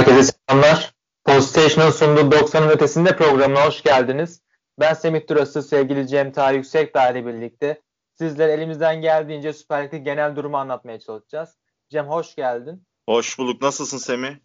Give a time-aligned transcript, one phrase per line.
[0.00, 0.94] Herkese selamlar.
[1.24, 4.42] Poststation'ın sunduğu 90'ın ötesinde programına hoş geldiniz.
[4.78, 7.82] Ben Semih Durası, sevgili Cem Tarih Yüksek ile birlikte
[8.14, 11.56] sizlere elimizden geldiğince Süper Lig'de genel durumu anlatmaya çalışacağız.
[11.88, 12.86] Cem hoş geldin.
[13.08, 13.62] Hoş bulduk.
[13.62, 14.36] Nasılsın Semih?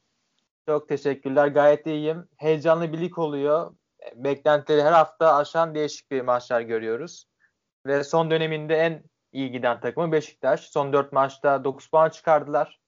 [0.68, 1.48] Çok teşekkürler.
[1.48, 2.28] Gayet iyiyim.
[2.38, 3.76] Heyecanlı bir lig oluyor.
[4.16, 7.26] Beklentileri her hafta aşan değişik bir maçlar görüyoruz.
[7.86, 10.62] Ve son döneminde en iyi giden takımı Beşiktaş.
[10.62, 12.85] Son 4 maçta 9 puan çıkardılar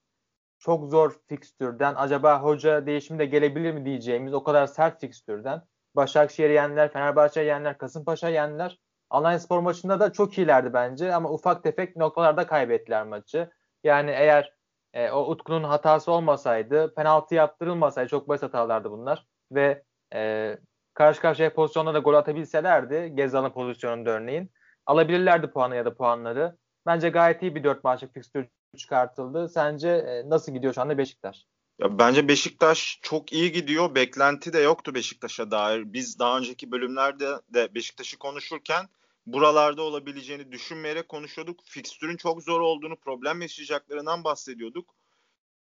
[0.60, 5.62] çok zor fikstürden acaba hoca değişimi de gelebilir mi diyeceğimiz o kadar sert fikstürden
[5.96, 8.80] Başakşehir'i yendiler, Fenerbahçe yendiler, Kasımpaşa yendiler.
[9.10, 13.50] Alanya Spor maçında da çok iyilerdi bence ama ufak tefek noktalarda kaybettiler maçı.
[13.84, 14.54] Yani eğer
[14.94, 19.84] e, o Utku'nun hatası olmasaydı, penaltı yaptırılmasaydı çok basit hatalardı bunlar ve
[20.14, 20.58] e,
[20.94, 24.52] karşı karşıya pozisyonda da gol atabilselerdi Gezal'ın pozisyonunda örneğin
[24.86, 26.58] alabilirlerdi puanı ya da puanları.
[26.86, 29.50] Bence gayet iyi bir dört maçlık fikstür çıkartıldı.
[29.50, 31.46] Sence e, nasıl gidiyor şu anda Beşiktaş?
[31.80, 33.96] Ya bence Beşiktaş çok iyi gidiyor.
[33.96, 35.94] Beklenti de yoktu Beşiktaş'a dair.
[35.94, 38.90] Biz daha önceki bölümlerde de Beşiktaş'ı konuşurken
[39.26, 41.60] buralarda olabileceğini düşünmeyerek konuşuyorduk.
[41.66, 44.96] Fikstürün çok zor olduğunu, problem yaşayacaklarından bahsediyorduk.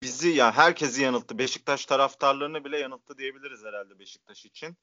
[0.02, 1.38] Bizi ya yani herkesi yanılttı.
[1.38, 4.78] Beşiktaş taraftarlarını bile yanılttı diyebiliriz herhalde Beşiktaş için.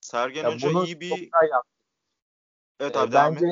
[0.00, 1.30] Sergen ya Hoca iyi bir
[2.80, 3.46] Evet abi ee, bence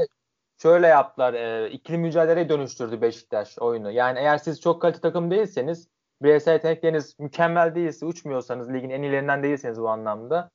[0.64, 1.34] şöyle yaptılar.
[1.34, 3.90] E, ikili mücadeleye dönüştürdü Beşiktaş oyunu.
[3.90, 5.88] Yani eğer siz çok kalite takım değilseniz
[6.22, 10.50] bireysel yetenekleriniz mükemmel değilse uçmuyorsanız ligin en iyilerinden değilseniz bu anlamda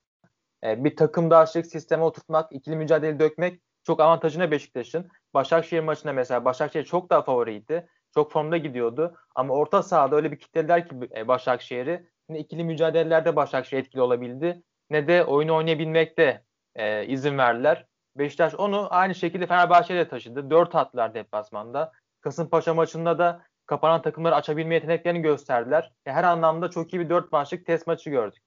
[0.63, 5.09] e, bir takımdaşlık sisteme oturtmak, ikili mücadele dökmek çok avantajına Beşiktaş'ın.
[5.33, 7.87] Başakşehir maçında mesela Başakşehir çok daha favoriydi.
[8.13, 9.15] Çok formda gidiyordu.
[9.35, 12.09] Ama orta sahada öyle bir kitlediler ki e, Başakşehir'i.
[12.29, 16.43] Ne ikili mücadelelerde Başakşehir etkili olabildi ne de oyunu oynayabilmekte
[16.75, 17.88] e, izin verdiler.
[18.19, 20.49] Beşiktaş onu aynı şekilde Fenerbahçe'ye taşıdı.
[20.49, 21.91] Dört attılar deplasmanda.
[22.21, 25.91] Kasımpaşa maçında da kapanan takımları açabilme yeteneklerini gösterdiler.
[26.05, 28.43] Her anlamda çok iyi bir dört maçlık test maçı gördük.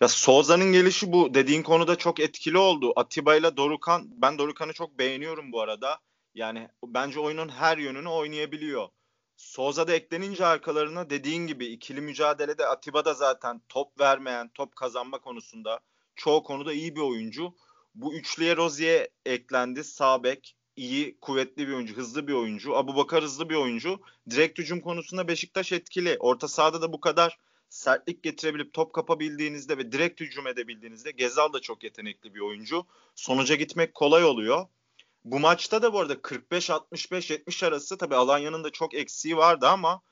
[0.00, 2.92] Ya Souza'nın gelişi bu dediğin konuda çok etkili oldu.
[2.96, 5.98] Atiba ile Dorukan, ben Dorukan'ı çok beğeniyorum bu arada.
[6.34, 8.88] Yani bence oyunun her yönünü oynayabiliyor.
[9.36, 15.18] Souza da eklenince arkalarına dediğin gibi ikili mücadelede Atiba da zaten top vermeyen, top kazanma
[15.18, 15.80] konusunda
[16.16, 17.54] çoğu konuda iyi bir oyuncu.
[17.94, 19.84] Bu üçlüye Rozier eklendi.
[19.84, 22.76] Sağ bek iyi, kuvvetli bir oyuncu, hızlı bir oyuncu.
[22.76, 24.00] Abu Bakar hızlı bir oyuncu.
[24.30, 26.16] Direkt hücum konusunda Beşiktaş etkili.
[26.20, 27.38] Orta sahada da bu kadar
[27.68, 32.86] sertlik getirebilip top kapabildiğinizde ve direkt hücum edebildiğinizde Gezal da çok yetenekli bir oyuncu.
[33.14, 34.66] Sonuca gitmek kolay oluyor.
[35.24, 40.02] Bu maçta da bu arada 45-65-70 arası tabii Alanya'nın da çok eksiği vardı ama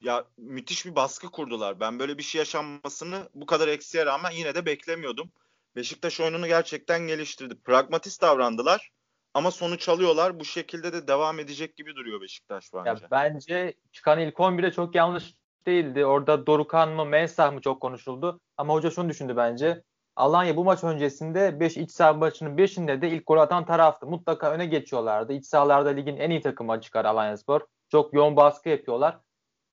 [0.00, 1.80] ya müthiş bir baskı kurdular.
[1.80, 5.30] Ben böyle bir şey yaşanmasını bu kadar eksiğe rağmen yine de beklemiyordum.
[5.78, 7.54] Beşiktaş oyununu gerçekten geliştirdi.
[7.64, 8.90] Pragmatist davrandılar
[9.34, 10.40] ama sonuç alıyorlar.
[10.40, 12.90] Bu şekilde de devam edecek gibi duruyor Beşiktaş bence.
[12.90, 15.34] Ya bence çıkan ilk 11'de çok yanlış
[15.66, 16.06] değildi.
[16.06, 18.40] Orada Dorukan mı Mensah mı çok konuşuldu.
[18.56, 19.82] Ama hoca şunu düşündü bence.
[20.16, 24.06] Alanya bu maç öncesinde 5 iç saha maçının 5'inde de ilk gol atan taraftı.
[24.06, 25.32] Mutlaka öne geçiyorlardı.
[25.32, 27.60] İç sahalarda ligin en iyi takımı çıkar Alanyaspor.
[27.88, 29.18] Çok yoğun baskı yapıyorlar.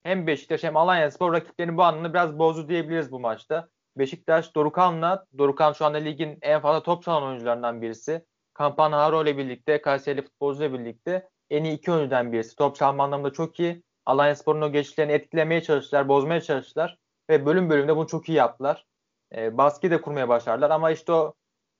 [0.02, 3.68] Hem Beşiktaş hem Alanyaspor rakiplerini bu anlamda biraz bozdu diyebiliriz bu maçta.
[3.98, 8.26] Beşiktaş Dorukan'la, Dorukan şu anda ligin en fazla top çalan oyuncularından birisi.
[8.58, 12.56] Campanaro ile birlikte, Kayseri futbolcu ile birlikte en iyi iki oyuncudan birisi.
[12.56, 13.82] Top çalma anlamında çok iyi.
[14.06, 16.98] Alanya Spor'un o geçişlerini etkilemeye çalıştılar, bozmaya çalıştılar.
[17.30, 18.86] Ve bölüm bölümde bunu çok iyi yaptılar.
[19.34, 21.34] E, baskıyı da kurmaya başardılar ama işte o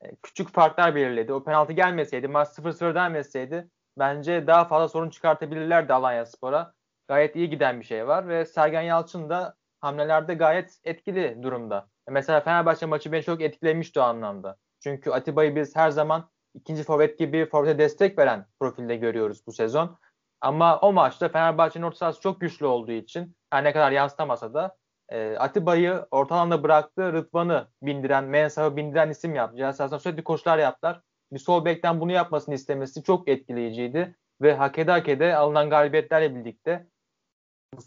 [0.04, 1.32] e, küçük farklar belirledi.
[1.32, 6.74] O penaltı gelmeseydi, maç 0-0 denmeseydi bence daha fazla sorun çıkartabilirlerdi Alanya Spor'a.
[7.08, 11.88] Gayet iyi giden bir şey var ve Sergen Yalçın da hamlelerde gayet etkili durumda.
[12.10, 14.56] Mesela Fenerbahçe maçı beni çok etkilemişti o anlamda.
[14.80, 19.98] Çünkü Atiba'yı biz her zaman ikinci forvet gibi forvete destek veren profilde görüyoruz bu sezon.
[20.40, 24.76] Ama o maçta Fenerbahçe'nin orta sahası çok güçlü olduğu için her ne kadar yansıtamasa da
[25.08, 27.12] e, Atiba'yı orta alanda bıraktı.
[27.12, 29.56] Rıdvan'ı bindiren, Mensah'ı bindiren isim yaptı.
[29.56, 31.00] Celsas'tan sürekli koşular yaptılar.
[31.32, 34.16] Bir sol bekten bunu yapmasını istemesi çok etkileyiciydi.
[34.42, 36.86] Ve hak ede hak ede alınan galibiyetlerle birlikte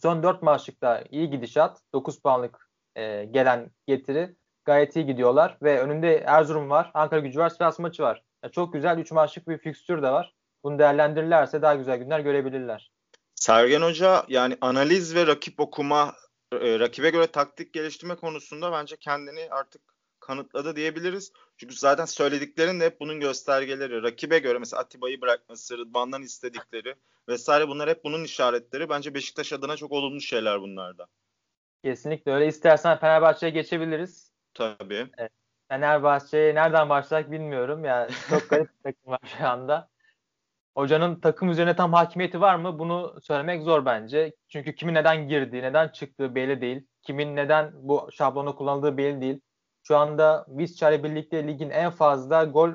[0.01, 1.81] son 4 maçlıkta iyi gidişat.
[1.93, 2.68] 9 puanlık
[2.99, 4.35] e, gelen getiri
[4.65, 8.23] gayet iyi gidiyorlar ve önünde Erzurum var, Ankara gücü var, Sivas maçı var.
[8.43, 10.33] Yani çok güzel 3 maçlık bir fikstür de var.
[10.63, 12.91] Bunu değerlendirirlerse daha güzel günler görebilirler.
[13.35, 16.15] Sergen Hoca yani analiz ve rakip okuma,
[16.53, 19.81] e, rakibe göre taktik geliştirme konusunda bence kendini artık
[20.19, 21.31] kanıtladı diyebiliriz.
[21.57, 24.03] Çünkü zaten söylediklerin de hep bunun göstergeleri.
[24.03, 26.95] Rakibe göre mesela Atiba'yı bırakması, Rıdvan'dan istedikleri
[27.27, 28.89] vesaire bunlar hep bunun işaretleri.
[28.89, 31.07] Bence Beşiktaş adına çok olumlu şeyler bunlarda.
[31.83, 32.47] Kesinlikle öyle.
[32.47, 34.33] İstersen Fenerbahçe'ye geçebiliriz.
[34.53, 35.07] Tabii.
[35.17, 35.31] Evet.
[35.69, 37.85] Fenerbahçe'ye nereden başlayak bilmiyorum.
[37.85, 39.89] Yani çok garip bir takım var şu anda.
[40.75, 42.79] Hocanın takım üzerine tam hakimiyeti var mı?
[42.79, 44.35] Bunu söylemek zor bence.
[44.47, 46.87] Çünkü kimin neden girdiği, neden çıktığı belli değil.
[47.01, 49.41] Kimin neden bu şablonu kullandığı belli değil.
[49.83, 52.71] Şu anda Visca ile birlikte ligin en fazla gol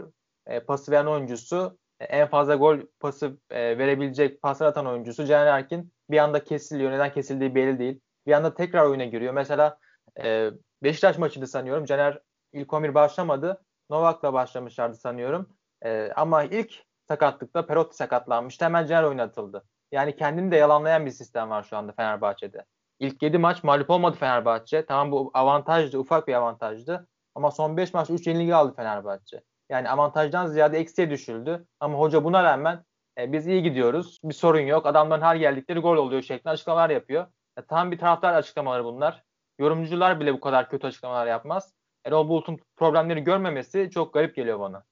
[0.46, 5.46] e, pası veren oyuncusu, e, en fazla gol pası e, verebilecek paslar atan oyuncusu Caner
[5.46, 6.92] Erkin bir anda kesiliyor.
[6.92, 8.00] Neden kesildiği belli değil.
[8.26, 9.32] Bir anda tekrar oyuna giriyor.
[9.34, 9.78] Mesela
[10.22, 10.50] e,
[10.82, 11.84] Beşiktaş maçıydı sanıyorum.
[11.84, 12.18] Caner
[12.52, 13.62] ilk 11 başlamadı.
[13.90, 15.56] Novak'la başlamışlardı sanıyorum.
[15.84, 18.64] E, ama ilk sakatlıkta Perotti sakatlanmıştı.
[18.64, 19.64] Hemen Caner oynatıldı.
[19.92, 22.64] Yani kendini de yalanlayan bir sistem var şu anda Fenerbahçe'de.
[22.98, 24.86] İlk 7 maç mağlup olmadı Fenerbahçe.
[24.86, 27.08] Tamam bu avantajdı, ufak bir avantajdı.
[27.34, 29.40] Ama son 5 maç 3 yenilgi aldı Fenerbahçe.
[29.68, 31.66] Yani avantajdan ziyade eksiye düşüldü.
[31.80, 32.84] Ama hoca buna rağmen
[33.18, 34.18] e, biz iyi gidiyoruz.
[34.24, 34.86] Bir sorun yok.
[34.86, 37.26] Adamların her geldikleri gol oluyor şeklinde açıklamalar yapıyor.
[37.58, 39.24] E, tam bir taraftar açıklamaları bunlar.
[39.58, 41.72] Yorumcular bile bu kadar kötü açıklamalar yapmaz.
[42.04, 44.84] Erol Bulut'un problemleri görmemesi çok garip geliyor bana.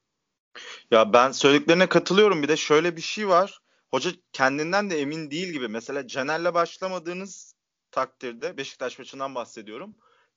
[0.90, 2.42] Ya ben söylediklerine katılıyorum.
[2.42, 3.58] Bir de şöyle bir şey var.
[3.90, 5.68] Hoca kendinden de emin değil gibi.
[5.68, 7.54] Mesela Caner'le başlamadığınız
[7.90, 9.94] takdirde Beşiktaş maçından bahsediyorum.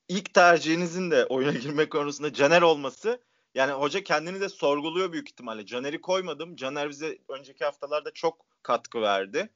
[0.07, 3.21] İlk tercihinizin de oyuna girme konusunda Caner olması
[3.55, 5.65] yani hoca kendini de sorguluyor büyük ihtimalle.
[5.65, 6.55] Caner'i koymadım.
[6.55, 9.49] Caner bize önceki haftalarda çok katkı verdi.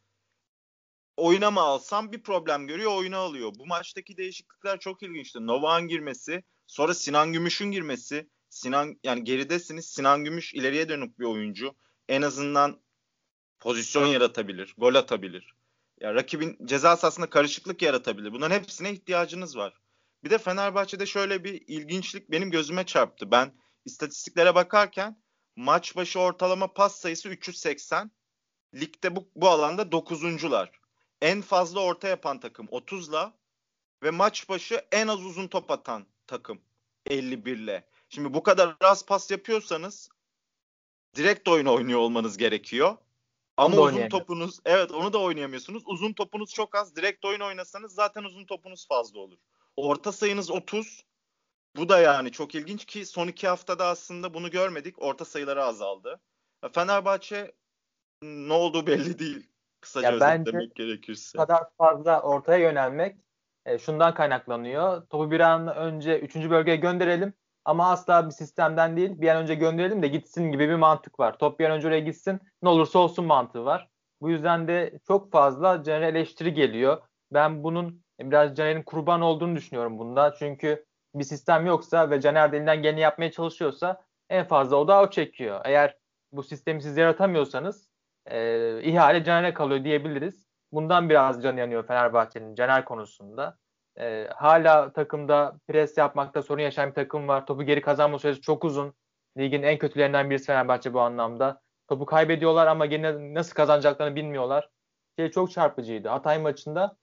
[1.19, 3.51] Oyuna mı alsam bir problem görüyor oyuna alıyor.
[3.59, 5.47] Bu maçtaki değişiklikler çok ilginçti.
[5.47, 8.29] Novak'ın girmesi, sonra Sinan Gümüş'ün girmesi.
[8.49, 9.85] Sinan yani geridesiniz.
[9.85, 11.75] Sinan Gümüş ileriye dönük bir oyuncu.
[12.07, 12.81] En azından
[13.59, 15.53] pozisyon yaratabilir, gol atabilir.
[16.01, 18.31] Ya rakibin ceza sahasında karışıklık yaratabilir.
[18.31, 19.73] Bunların hepsine ihtiyacınız var.
[20.23, 23.31] Bir de Fenerbahçe'de şöyle bir ilginçlik benim gözüme çarptı.
[23.31, 23.53] Ben
[23.85, 25.21] istatistiklere bakarken
[25.55, 28.11] maç başı ortalama pas sayısı 380.
[28.75, 30.78] Ligde bu, bu alanda 9'uncular.
[31.21, 33.33] En fazla orta yapan takım 30'la
[34.03, 36.61] ve maç başı en az uzun top atan takım
[37.07, 37.83] 51'le.
[38.09, 40.09] Şimdi bu kadar az pas yapıyorsanız
[41.15, 42.97] direkt oyun oynuyor olmanız gerekiyor.
[43.57, 45.83] Ama uzun topunuz evet onu da oynayamıyorsunuz.
[45.85, 46.95] Uzun topunuz çok az.
[46.95, 49.37] Direkt oyun oynasanız zaten uzun topunuz fazla olur.
[49.75, 51.05] Orta sayınız 30.
[51.75, 55.01] Bu da yani çok ilginç ki son iki haftada aslında bunu görmedik.
[55.01, 56.19] Orta sayıları azaldı.
[56.73, 57.51] Fenerbahçe
[58.21, 59.49] ne olduğu belli değil.
[59.81, 61.37] Kısaca ya özetlemek gerekirse.
[61.37, 63.17] Bu kadar fazla ortaya yönelmek
[63.65, 65.01] e, şundan kaynaklanıyor.
[65.07, 66.35] Topu bir an önce 3.
[66.35, 67.33] bölgeye gönderelim
[67.65, 71.37] ama asla bir sistemden değil bir an önce gönderelim de gitsin gibi bir mantık var.
[71.37, 73.89] Top bir an önce oraya gitsin ne olursa olsun mantığı var.
[74.21, 77.01] Bu yüzden de çok fazla Caner'e eleştiri geliyor.
[77.31, 80.33] Ben bunun biraz Caner'in kurban olduğunu düşünüyorum bunda.
[80.39, 80.85] Çünkü
[81.15, 85.09] bir sistem yoksa ve Caner de elinden geleni yapmaya çalışıyorsa en fazla o da o
[85.09, 85.61] çekiyor.
[85.65, 85.97] Eğer
[86.31, 87.88] bu sistemi siz yaratamıyorsanız
[88.25, 90.47] e, ihale Caner'e kalıyor diyebiliriz.
[90.71, 93.57] Bundan biraz can yanıyor Fenerbahçe'nin Caner konusunda.
[93.99, 97.45] E, hala takımda pres yapmakta sorun yaşayan bir takım var.
[97.45, 98.93] Topu geri kazanma süresi çok uzun.
[99.37, 101.61] Ligin en kötülerinden birisi Fenerbahçe bu anlamda.
[101.87, 104.69] Topu kaybediyorlar ama gene nasıl kazanacaklarını bilmiyorlar.
[105.19, 106.09] Şey çok çarpıcıydı.
[106.09, 106.97] Hatay maçında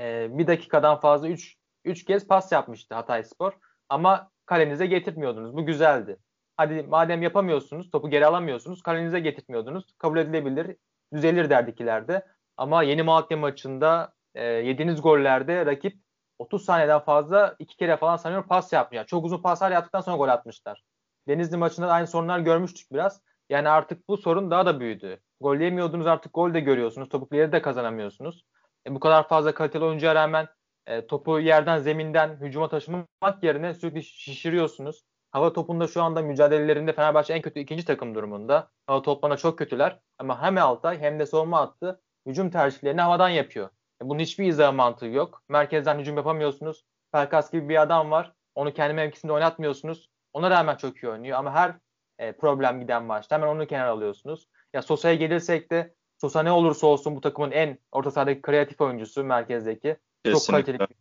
[0.00, 3.52] e, bir dakikadan fazla 3 3 kez pas yapmıştı Hatay Spor.
[3.88, 5.56] Ama kalenize getirmiyordunuz.
[5.56, 6.18] Bu güzeldi.
[6.56, 9.94] Hadi madem yapamıyorsunuz, topu geri alamıyorsunuz, kalenize getirtmiyordunuz.
[9.98, 10.76] Kabul edilebilir,
[11.14, 12.26] düzelir derdikilerde.
[12.56, 15.96] Ama yeni Malatya maçında e, yediğiniz gollerde rakip
[16.38, 19.06] 30 saniyeden fazla iki kere falan sanıyorum pas yapmıyor.
[19.06, 20.82] Çok uzun paslar yaptıktan sonra gol atmışlar.
[21.28, 23.20] Denizli maçında da aynı sorunlar görmüştük biraz.
[23.50, 25.20] Yani artık bu sorun daha da büyüdü.
[25.40, 27.08] Gol yemiyordunuz artık gol de görüyorsunuz.
[27.08, 28.44] Topukları da kazanamıyorsunuz.
[28.86, 30.48] E, bu kadar fazla kaliteli oyuncuya rağmen
[30.86, 35.02] e, topu yerden zeminden hücuma taşımak yerine sürekli şişiriyorsunuz.
[35.30, 38.70] Hava topunda şu anda mücadelelerinde Fenerbahçe en kötü ikinci takım durumunda.
[38.86, 40.00] Hava toplarına çok kötüler.
[40.18, 43.68] Ama hem Altay hem de savunma attı hücum tercihlerini havadan yapıyor.
[44.02, 45.42] E, bunun hiçbir izah mantığı yok.
[45.48, 46.84] Merkezden hücum yapamıyorsunuz.
[47.12, 48.32] Pelkas gibi bir adam var.
[48.54, 50.10] Onu kendi mevkisinde oynatmıyorsunuz.
[50.32, 51.74] Ona rağmen çok iyi oynuyor ama her
[52.18, 54.48] e, problem giden maçta hemen onu kenara alıyorsunuz.
[54.74, 59.24] Ya Sosa'ya gelirsek de Sosa ne olursa olsun bu takımın en orta sahadaki kreatif oyuncusu
[59.24, 59.96] merkezdeki.
[60.24, 60.46] Kesinlikle.
[60.46, 60.95] Çok kaliteli.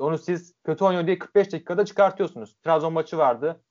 [0.00, 2.56] Onu siz kötü oynuyor diye 45 dakikada çıkartıyorsunuz.
[2.64, 3.62] Trabzon maçı vardı.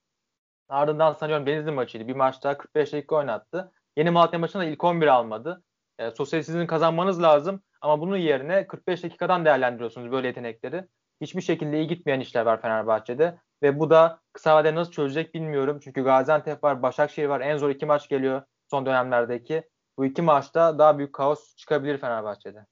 [0.69, 2.07] Ardından sanıyorum Denizli maçıydı.
[2.07, 3.71] Bir maçta 45 dakika oynattı.
[3.97, 5.63] Yeni Malatya maçında ilk 11 almadı.
[5.99, 10.85] E, sosyal sizin kazanmanız lazım ama bunun yerine 45 dakikadan değerlendiriyorsunuz böyle yetenekleri.
[11.21, 15.79] Hiçbir şekilde iyi gitmeyen işler var Fenerbahçe'de ve bu da kısa vadede nasıl çözecek bilmiyorum.
[15.83, 17.41] Çünkü Gaziantep var, Başakşehir var.
[17.41, 19.63] En zor iki maç geliyor son dönemlerdeki.
[19.97, 22.65] Bu iki maçta daha büyük kaos çıkabilir Fenerbahçe'de.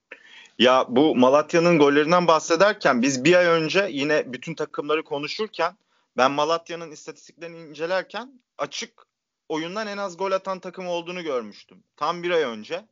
[0.59, 5.77] Ya bu Malatya'nın gollerinden bahsederken biz bir ay önce yine bütün takımları konuşurken
[6.17, 9.07] ben Malatya'nın istatistiklerini incelerken açık
[9.49, 11.83] oyundan en az gol atan takım olduğunu görmüştüm.
[11.95, 12.85] Tam bir ay önce.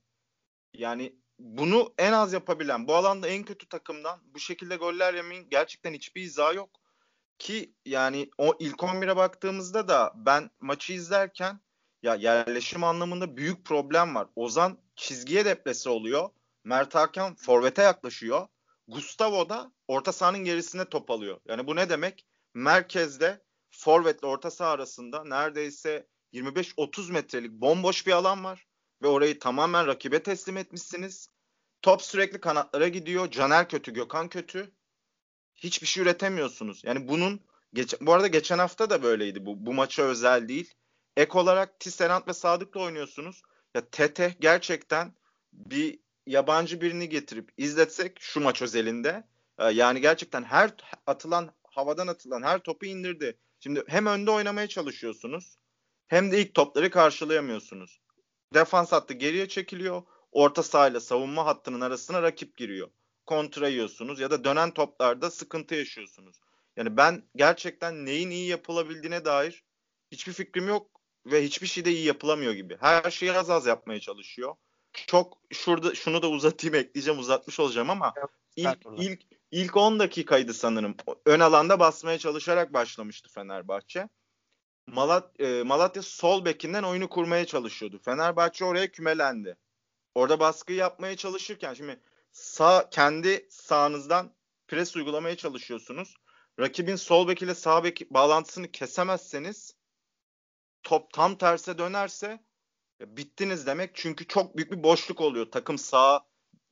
[0.74, 5.94] Yani bunu en az yapabilen, bu alanda en kötü takımdan bu şekilde goller yemeyin gerçekten
[5.94, 6.70] hiçbir izahı yok.
[7.40, 11.60] Ki yani o ilk 11'e baktığımızda da ben maçı izlerken
[12.04, 14.28] ya yerleşim anlamında büyük problem var.
[14.36, 16.30] Ozan çizgiye deplese oluyor.
[16.66, 18.48] Mert Hakan forvete yaklaşıyor.
[18.88, 21.40] Gustavo da orta sahanın gerisine top alıyor.
[21.48, 22.26] Yani bu ne demek?
[22.54, 28.68] Merkezde forvetle orta saha arasında neredeyse 25-30 metrelik bomboş bir alan var
[29.02, 31.30] ve orayı tamamen rakibe teslim etmişsiniz.
[31.82, 33.32] Top sürekli kanatlara gidiyor.
[33.32, 34.72] Caner kötü, Gökhan kötü.
[35.56, 36.82] Hiçbir şey üretemiyorsunuz.
[36.84, 37.40] Yani bunun
[38.02, 39.66] bu arada geçen hafta da böyleydi bu.
[39.66, 40.74] Bu maça özel değil.
[41.18, 43.42] Ek olarak Tisserand ve Sadık'la oynuyorsunuz.
[43.76, 45.14] Ya Tete gerçekten
[45.54, 49.24] bir yabancı birini getirip izletsek şu maç özelinde
[49.60, 50.72] e, yani gerçekten her
[51.08, 53.38] atılan havadan atılan her topu indirdi.
[53.60, 55.58] Şimdi hem önde oynamaya çalışıyorsunuz
[56.08, 58.00] hem de ilk topları karşılayamıyorsunuz.
[58.54, 60.04] Defans hattı geriye çekiliyor.
[60.32, 62.90] Orta sahayla savunma hattının arasına rakip giriyor.
[63.26, 66.40] Kontra yiyorsunuz ya da dönen toplarda sıkıntı yaşıyorsunuz.
[66.78, 69.64] Yani ben gerçekten neyin iyi yapılabildiğine dair
[70.12, 72.78] hiçbir fikrim yok ve hiçbir şey de iyi yapılamıyor gibi.
[72.80, 74.56] Her şeyi az az yapmaya çalışıyor.
[75.08, 78.14] Çok şurada şunu da uzatayım ekleyeceğim uzatmış olacağım ama
[78.56, 79.22] ilk ilk
[79.52, 80.96] ilk 10 dakikaydı sanırım.
[81.26, 84.10] Ön alanda basmaya çalışarak başlamıştı Fenerbahçe.
[84.88, 88.00] Malat, e, Malatya sol bekinden oyunu kurmaya çalışıyordu.
[88.00, 89.58] Fenerbahçe oraya kümelendi.
[90.16, 92.00] Orada baskı yapmaya çalışırken şimdi
[92.32, 94.36] sağ kendi sağınızdan
[94.68, 96.16] pres uygulamaya çalışıyorsunuz.
[96.60, 99.76] Rakibin sol bek ile sağ bek bağlantısını kesemezseniz
[100.84, 102.45] top tam terse dönerse
[103.00, 103.92] bittiniz demek.
[103.94, 106.22] Çünkü çok büyük bir boşluk oluyor takım sağa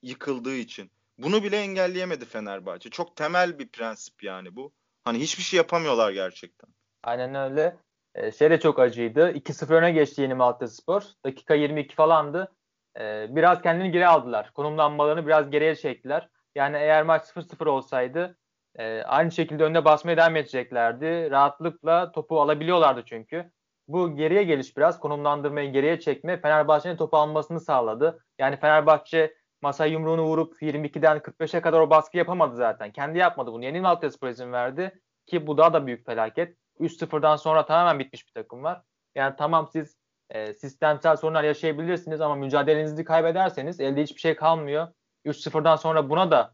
[0.01, 0.91] yıkıldığı için.
[1.17, 2.89] Bunu bile engelleyemedi Fenerbahçe.
[2.89, 4.73] Çok temel bir prensip yani bu.
[5.03, 6.69] Hani hiçbir şey yapamıyorlar gerçekten.
[7.03, 7.77] Aynen öyle.
[8.15, 9.31] Ee, şey de çok acıydı.
[9.31, 11.03] 2-0 öne geçti Yeni Malatya Spor.
[11.25, 12.51] Dakika 22 falandı.
[12.99, 14.51] Ee, biraz kendini geri aldılar.
[14.53, 16.29] Konumlanmalarını biraz geriye çektiler.
[16.55, 18.37] Yani eğer maç 0-0 olsaydı
[18.75, 21.31] e, aynı şekilde önde basmaya devam edeceklerdi.
[21.31, 23.51] Rahatlıkla topu alabiliyorlardı çünkü.
[23.87, 28.25] Bu geriye geliş biraz konumlandırmayı geriye çekme Fenerbahçe'nin topu almasını sağladı.
[28.39, 32.91] Yani Fenerbahçe masa yumruğunu vurup 22'den 45'e kadar o baskı yapamadı zaten.
[32.91, 33.65] Kendi yapmadı bunu.
[33.65, 36.57] Yeni Malatya Spor izin verdi ki bu daha da büyük felaket.
[36.79, 38.81] 3-0'dan sonra tamamen bitmiş bir takım var.
[39.15, 39.97] Yani tamam siz
[40.29, 44.87] e, sistemsel sorunlar yaşayabilirsiniz ama mücadelenizi kaybederseniz elde hiçbir şey kalmıyor.
[45.25, 46.53] 3-0'dan sonra buna da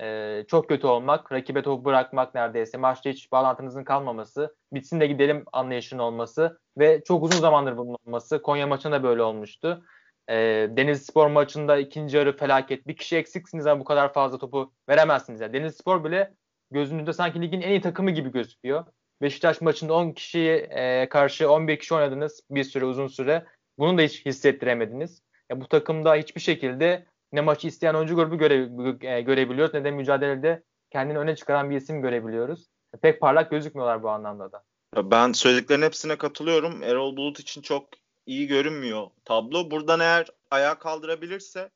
[0.00, 5.44] e, çok kötü olmak, rakibe topu bırakmak neredeyse, maçta hiç bağlantınızın kalmaması, bitsin de gidelim
[5.52, 8.42] anlayışının olması ve çok uzun zamandır bunun olması.
[8.42, 9.84] Konya maçında böyle olmuştu.
[10.28, 10.34] E,
[10.70, 12.86] Deniz Spor maçında ikinci yarı felaket.
[12.86, 15.40] Bir kişi eksiksiniz ama bu kadar fazla topu veremezsiniz.
[15.40, 16.34] Yani Deniz Spor bile
[16.70, 18.84] gözünüzde sanki ligin en iyi takımı gibi gözüküyor.
[19.22, 23.46] Beşiktaş maçında 10 kişiye e, karşı 11 kişi oynadınız bir süre uzun süre.
[23.78, 25.22] Bunu da hiç hissettiremediniz.
[25.50, 28.54] Ya bu takımda hiçbir şekilde ne maçı isteyen oyuncu grubu göre,
[29.00, 32.66] e, görebiliyoruz ne de mücadelede kendini öne çıkaran bir isim görebiliyoruz.
[33.02, 34.64] Pek parlak gözükmüyorlar bu anlamda da.
[34.96, 36.82] Ben söylediklerin hepsine katılıyorum.
[36.82, 37.88] Erol Bulut için çok
[38.26, 39.70] iyi görünmüyor tablo.
[39.70, 41.70] Buradan eğer ayağa kaldırabilirse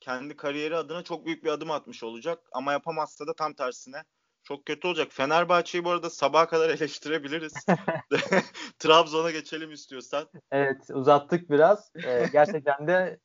[0.00, 2.38] kendi kariyeri adına çok büyük bir adım atmış olacak.
[2.52, 4.02] Ama yapamazsa da tam tersine
[4.42, 5.08] çok kötü olacak.
[5.10, 7.54] Fenerbahçe'yi bu arada sabaha kadar eleştirebiliriz.
[8.78, 10.28] Trabzon'a geçelim istiyorsan.
[10.50, 11.92] Evet uzattık biraz.
[12.04, 13.18] Ee, gerçekten de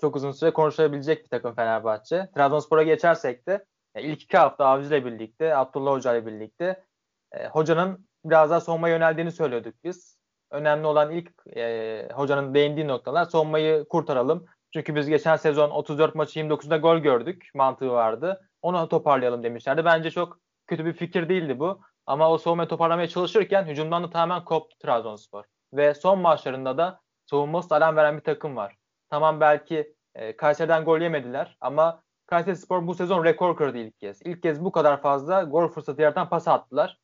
[0.00, 2.28] çok uzun süre konuşabilecek bir takım Fenerbahçe.
[2.34, 3.64] Trabzonspor'a geçersek de
[3.94, 6.84] e, ilk iki hafta Avcı ile birlikte, Abdullah Hoca ile birlikte
[7.32, 10.20] e, hocanın biraz daha savunma yöneldiğini söylüyorduk biz.
[10.50, 14.46] Önemli olan ilk e, hocanın değindiği noktalar savunmayı kurtaralım.
[14.74, 18.50] Çünkü biz geçen sezon 34 maçı 29'da gol gördük mantığı vardı.
[18.62, 19.84] Onu toparlayalım demişlerdi.
[19.84, 21.80] Bence çok kötü bir fikir değildi bu.
[22.06, 25.44] Ama o savunmayı toparlamaya çalışırken hücumdan da tamamen koptu Trabzonspor.
[25.72, 28.79] Ve son maçlarında da savunması alarm veren bir takım var.
[29.10, 34.22] Tamam belki e, Kayseri'den gol yemediler ama Kayseri Spor bu sezon rekor kırdı ilk kez.
[34.24, 36.98] İlk kez bu kadar fazla gol fırsatı yaratan pas attılar.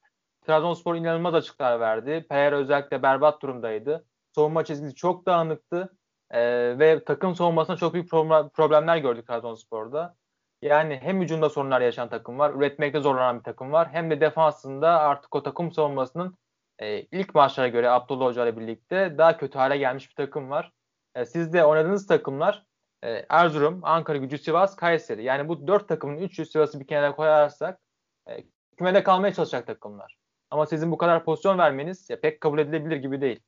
[0.47, 2.27] Trabzonspor inanılmaz açıklar verdi.
[2.29, 4.07] Pereira özellikle berbat durumdaydı.
[4.35, 5.97] Savunma çizgisi çok dağınıktı.
[6.31, 6.41] E,
[6.79, 8.11] ve takım savunmasında çok büyük
[8.55, 10.17] problemler gördük Trabzonspor'da.
[10.63, 13.89] Yani hem hücumda sorunlar yaşayan takım var, üretmekte zorlanan bir takım var.
[13.93, 16.39] Hem de defansında artık o takım savunmasının
[16.79, 20.73] e, ilk maçlara göre Abdullah Hoca ile birlikte daha kötü hale gelmiş bir takım var.
[21.17, 22.67] E, siz de oynadığınız takımlar
[23.05, 25.25] e, Erzurum, Ankara gücü, Sivas, Kayseri.
[25.25, 27.81] Yani bu dört takımın 300 Sivas'ı bir kenara koyarsak
[28.29, 28.45] e,
[28.77, 30.17] kümede kalmaya çalışacak takımlar.
[30.51, 33.41] Ama sizin bu kadar pozisyon vermeniz ya, pek kabul edilebilir gibi değil.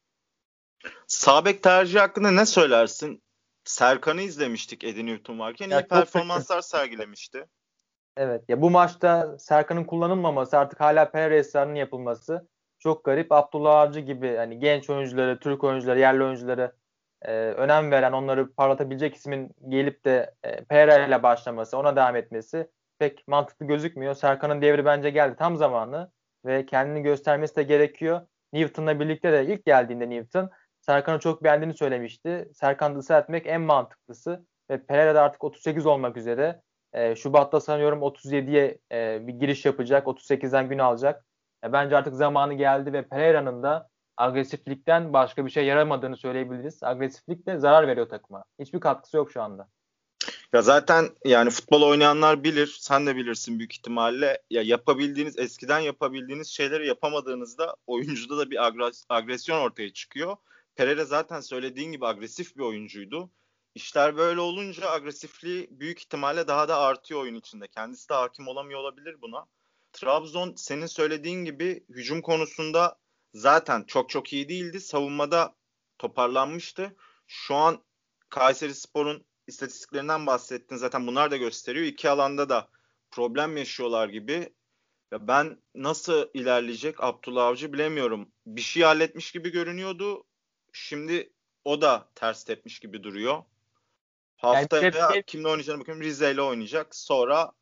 [1.06, 3.22] Sabek tercih hakkında ne söylersin?
[3.64, 5.70] Serkan'ı izlemiştik Eddie Newton varken.
[5.70, 7.46] Ya iyi performanslar sergilemişti.
[8.16, 8.44] Evet.
[8.48, 12.48] Ya bu maçta Serkan'ın kullanılmaması artık hala Pereira ısrarının yapılması
[12.78, 13.32] çok garip.
[13.32, 16.72] Abdullah Avcı gibi hani genç oyuncuları, Türk oyuncuları, yerli oyuncuları
[17.22, 22.70] e, önem veren, onları parlatabilecek ismin gelip de e, Pereira ile başlaması, ona devam etmesi
[22.98, 24.14] pek mantıklı gözükmüyor.
[24.14, 26.10] Serkan'ın devri bence geldi tam zamanı
[26.46, 28.20] ve kendini göstermesi de gerekiyor.
[28.52, 32.48] Newton'la birlikte de ilk geldiğinde Newton Serkan'ı çok beğendiğini söylemişti.
[32.54, 36.60] Serkan'ı ısrar etmek en mantıklısı ve Pereira da artık 38 olmak üzere.
[36.92, 40.06] E, Şubat'ta sanıyorum 37'ye e, bir giriş yapacak.
[40.06, 41.24] 38'den gün alacak.
[41.64, 46.82] E, bence artık zamanı geldi ve Pereira'nın da agresiflikten başka bir şey yaramadığını söyleyebiliriz.
[46.82, 48.44] Agresiflik de zarar veriyor takıma.
[48.58, 49.68] Hiçbir katkısı yok şu anda.
[50.52, 54.42] Ya zaten yani futbol oynayanlar bilir, sen de bilirsin büyük ihtimalle.
[54.50, 58.58] Ya yapabildiğiniz, eskiden yapabildiğiniz şeyleri yapamadığınızda oyuncuda da bir
[59.08, 60.36] agresyon ortaya çıkıyor.
[60.76, 63.30] Pereira zaten söylediğin gibi agresif bir oyuncuydu.
[63.74, 67.68] İşler böyle olunca agresifliği büyük ihtimalle daha da artıyor oyun içinde.
[67.68, 69.46] Kendisi de hakim olamıyor olabilir buna.
[69.92, 72.96] Trabzon senin söylediğin gibi hücum konusunda
[73.34, 74.80] zaten çok çok iyi değildi.
[74.80, 75.54] Savunmada
[75.98, 76.96] toparlanmıştı.
[77.26, 77.82] Şu an
[78.28, 80.76] Kayseri Spor'un istatistiklerinden bahsettin.
[80.76, 81.86] Zaten bunlar da gösteriyor.
[81.86, 82.68] İki alanda da
[83.10, 84.52] problem yaşıyorlar gibi.
[85.12, 88.32] Ya ben nasıl ilerleyecek Abdullah Avcı bilemiyorum.
[88.46, 90.24] Bir şey halletmiş gibi görünüyordu.
[90.72, 91.32] Şimdi
[91.64, 93.42] o da ters tepmiş gibi duruyor.
[94.36, 96.02] Haftaya yani, kimle oynayacağını bakıyorum.
[96.02, 96.94] Rize ile oynayacak.
[96.94, 97.52] Sonra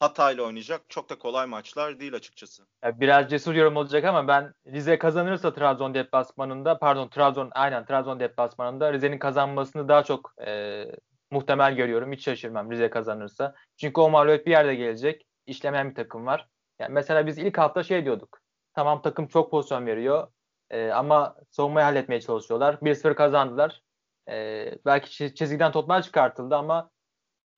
[0.00, 0.82] Hatay'la oynayacak.
[0.88, 2.66] Çok da kolay maçlar değil açıkçası.
[2.84, 8.20] Ya biraz cesur yorum olacak ama ben Rize kazanırsa Trabzon deplasmanında pardon Trabzon aynen Trabzon
[8.20, 10.84] deplasmanında Rize'nin kazanmasını daha çok e,
[11.30, 12.12] muhtemel görüyorum.
[12.12, 13.54] Hiç şaşırmam Rize kazanırsa.
[13.76, 15.26] Çünkü o mağlubiyet bir yerde gelecek.
[15.46, 16.48] İşlemeyen bir takım var.
[16.78, 18.40] Yani mesela biz ilk hafta şey diyorduk.
[18.74, 20.28] Tamam takım çok pozisyon veriyor.
[20.70, 22.74] E, ama savunmayı halletmeye çalışıyorlar.
[22.82, 23.82] 1-0 kazandılar.
[24.28, 26.90] E, belki çizgiden toplar çıkartıldı ama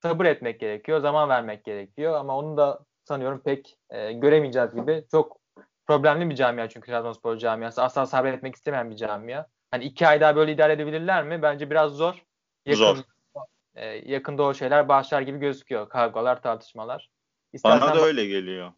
[0.02, 1.00] sabır etmek gerekiyor.
[1.00, 2.14] Zaman vermek gerekiyor.
[2.14, 5.04] Ama onu da sanıyorum pek e, göremeyeceğiz gibi.
[5.10, 5.38] Çok
[5.86, 7.82] problemli bir camia çünkü Trabzonspor camiası.
[7.82, 9.46] Asla sabretmek istemeyen bir camia.
[9.70, 11.42] Hani iki ay daha böyle idare edebilirler mi?
[11.42, 12.24] Bence biraz zor.
[12.66, 12.96] Yakın, zor.
[13.74, 15.88] E, yakında o şeyler başlar gibi gözüküyor.
[15.88, 17.10] Kavgalar, tartışmalar.
[17.52, 18.72] İstersen Bana da öyle geliyor.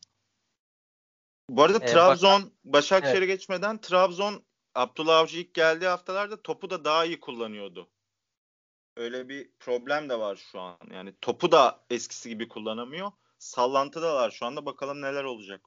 [1.49, 3.29] Bu arada ee, Trabzon, bak- Başakşehir'e evet.
[3.29, 4.43] geçmeden Trabzon
[4.75, 7.91] Abdullah Avcı ilk geldiği haftalarda topu da daha iyi kullanıyordu.
[9.01, 10.77] Öyle bir problem de var şu an.
[10.95, 13.11] Yani topu da eskisi gibi kullanamıyor.
[13.39, 14.67] Sallantıdalar şu anda.
[14.67, 15.61] Bakalım neler olacak.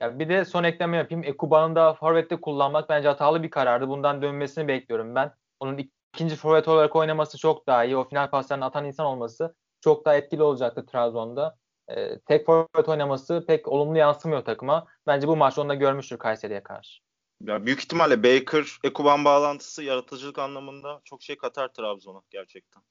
[0.00, 1.24] Ya bir de son ekleme yapayım.
[1.24, 3.88] Ekuban'ın da forvette kullanmak bence hatalı bir karardı.
[3.88, 5.34] Bundan dönmesini bekliyorum ben.
[5.60, 7.96] Onun ikinci forvet olarak oynaması çok daha iyi.
[7.96, 11.56] O final paslarını atan insan olması çok daha etkili olacaktı Trabzon'da.
[11.88, 14.86] Ee, tek forvet oynaması pek olumlu yansımıyor takıma.
[15.06, 17.07] Bence bu maç onu da görmüştür Kayseri'ye karşı.
[17.40, 22.82] Ya büyük ihtimalle Baker Ekuban bağlantısı yaratıcılık anlamında çok şey katar Trabzon'a gerçekten.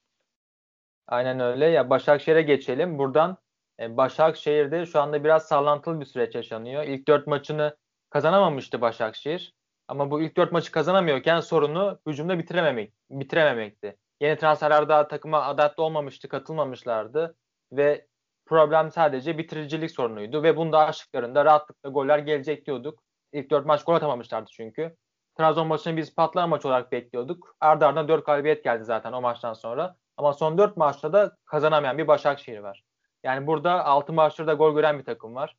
[1.06, 1.66] Aynen öyle.
[1.66, 2.98] Ya Başakşehir'e geçelim.
[2.98, 3.36] Buradan
[3.80, 6.84] e, Başakşehir'de şu anda biraz sallantılı bir süreç yaşanıyor.
[6.84, 7.76] İlk dört maçını
[8.10, 9.54] kazanamamıştı Başakşehir.
[9.88, 13.96] Ama bu ilk dört maçı kazanamıyorken sorunu hücumda bitirememek, bitirememekti.
[14.20, 17.36] Yeni transferler daha takıma adapte olmamıştı, katılmamışlardı
[17.72, 18.06] ve
[18.46, 23.02] problem sadece bitiricilik sorunuydu ve bunda aşıklarında rahatlıkla goller gelecek diyorduk.
[23.32, 24.96] İlk dört maç gol atamamışlardı çünkü.
[25.38, 27.56] Trabzon maçını biz patlama maç olarak bekliyorduk.
[27.60, 29.96] Arda ardına dört galibiyet geldi zaten o maçtan sonra.
[30.16, 32.84] Ama son dört maçta da kazanamayan bir Başakşehir var.
[33.24, 35.56] Yani burada altı maçlarda gol gören bir takım var.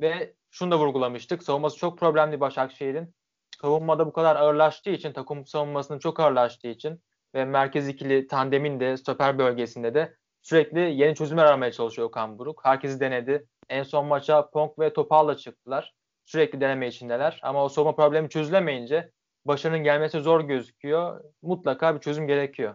[0.00, 1.42] Ve şunu da vurgulamıştık.
[1.42, 3.14] Savunması çok problemli Başakşehir'in.
[3.60, 7.02] Savunmada bu kadar ağırlaştığı için, takım savunmasının çok ağırlaştığı için
[7.34, 12.64] ve merkez ikili tandemin de stoper bölgesinde de sürekli yeni çözümler aramaya çalışıyor Okan Buruk.
[12.64, 13.46] Herkesi denedi.
[13.68, 15.94] En son maça Pong ve Topal'la çıktılar.
[16.26, 17.40] Sürekli deneme içindeler.
[17.42, 19.10] Ama o savunma problemi çözülemeyince
[19.44, 21.24] başarının gelmesi zor gözüküyor.
[21.42, 22.74] Mutlaka bir çözüm gerekiyor.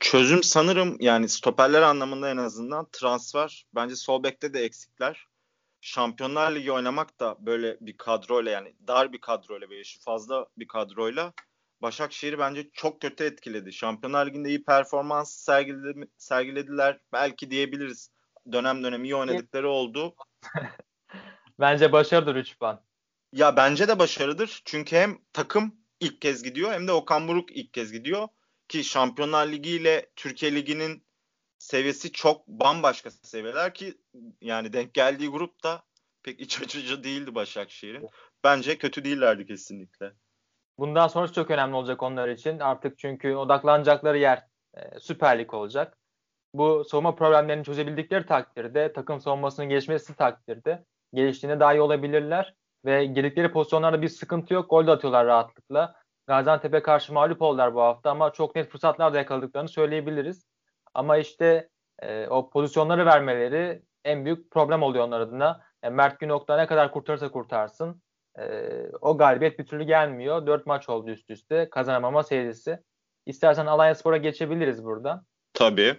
[0.00, 3.66] Çözüm sanırım yani stoperler anlamında en azından transfer.
[3.74, 5.26] Bence sol bekte de eksikler.
[5.80, 10.68] Şampiyonlar Ligi oynamak da böyle bir kadroyla yani dar bir kadroyla ve yaşı fazla bir
[10.68, 11.32] kadroyla
[11.82, 13.72] Başakşehir'i bence çok kötü etkiledi.
[13.72, 17.00] Şampiyonlar Ligi'nde iyi performans sergiledi, sergilediler.
[17.12, 18.10] Belki diyebiliriz.
[18.52, 20.14] Dönem dönem iyi oynadıkları oldu.
[21.60, 22.80] bence başarıdır 3 puan.
[23.32, 24.62] Ya bence de başarıdır.
[24.64, 28.28] Çünkü hem takım ilk kez gidiyor hem de Okan Buruk ilk kez gidiyor.
[28.68, 31.04] Ki Şampiyonlar Ligi ile Türkiye Ligi'nin
[31.58, 33.94] seviyesi çok bambaşka seviyeler ki
[34.40, 35.82] yani denk geldiği grup da
[36.22, 38.08] pek iç açıcı değildi Başakşehir'in.
[38.44, 40.12] Bence kötü değillerdi kesinlikle.
[40.78, 42.58] Bundan sonrası çok önemli olacak onlar için.
[42.58, 45.98] Artık çünkü odaklanacakları yer e, Süper Lig olacak.
[46.54, 52.54] Bu savunma problemlerini çözebildikleri takdirde, takım savunmasının gelişmesi takdirde geliştiğinde daha iyi olabilirler.
[52.84, 54.70] Ve girdikleri pozisyonlarda bir sıkıntı yok.
[54.70, 55.94] Gol de atıyorlar rahatlıkla.
[56.26, 60.46] Gaziantep'e karşı mağlup oldular bu hafta ama çok net fırsatlar da yakaladıklarını söyleyebiliriz.
[60.94, 61.68] Ama işte
[62.02, 65.60] e, o pozisyonları vermeleri en büyük problem oluyor onlar adına.
[65.84, 68.02] Yani Mert Günok'ta ne kadar kurtarırsa kurtarsın
[68.38, 68.68] e,
[69.00, 70.46] o galibiyet bir türlü gelmiyor.
[70.46, 71.70] Dört maç oldu üst üste.
[71.70, 72.78] Kazanamama serisi.
[73.26, 75.24] İstersen Alanya Spor'a geçebiliriz burada.
[75.54, 75.96] Tabii.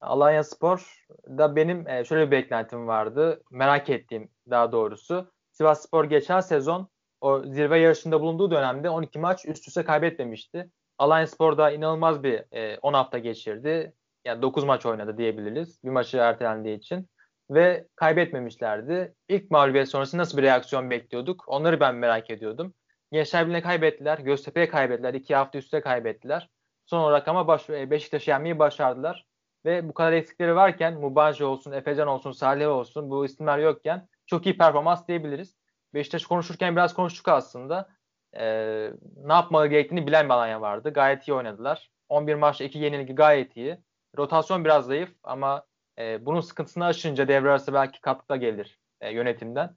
[0.00, 3.42] Alanya Spor da benim e, şöyle bir beklentim vardı.
[3.50, 5.32] Merak ettiğim daha doğrusu.
[5.52, 6.88] Sivas Spor geçen sezon
[7.20, 10.70] o zirve yarışında bulunduğu dönemde 12 maç üst üste kaybetmemişti.
[10.98, 13.94] Alanya Spor da inanılmaz bir e, 10 hafta geçirdi.
[14.24, 15.84] Yani 9 maç oynadı diyebiliriz.
[15.84, 17.08] Bir maçı ertelendiği için.
[17.50, 19.14] Ve kaybetmemişlerdi.
[19.28, 21.44] İlk mağlubiyet sonrası nasıl bir reaksiyon bekliyorduk?
[21.46, 22.74] Onları ben merak ediyordum.
[23.12, 24.18] Gençler Birliği'ne kaybettiler.
[24.18, 25.14] Göztepe'ye kaybettiler.
[25.14, 26.50] iki hafta üstte kaybettiler.
[26.86, 29.26] Son olarak ama baş, e, Beşiktaş'ı yenmeyi başardılar.
[29.68, 34.46] Ve bu kadar eksikleri varken Mubaji olsun, Efecan olsun, Salih olsun bu isimler yokken çok
[34.46, 35.56] iyi performans diyebiliriz.
[35.94, 37.88] Beşiktaş konuşurken biraz konuştuk aslında.
[38.32, 40.92] Ee, ne yapmalı gerektiğini bilen bir Alanya vardı.
[40.92, 41.90] Gayet iyi oynadılar.
[42.08, 43.78] 11 maçta 2 yenilgi gayet iyi.
[44.18, 45.66] Rotasyon biraz zayıf ama
[45.98, 49.76] e, bunun sıkıntısını aşınca devre arası belki katkıda gelir e, yönetimden.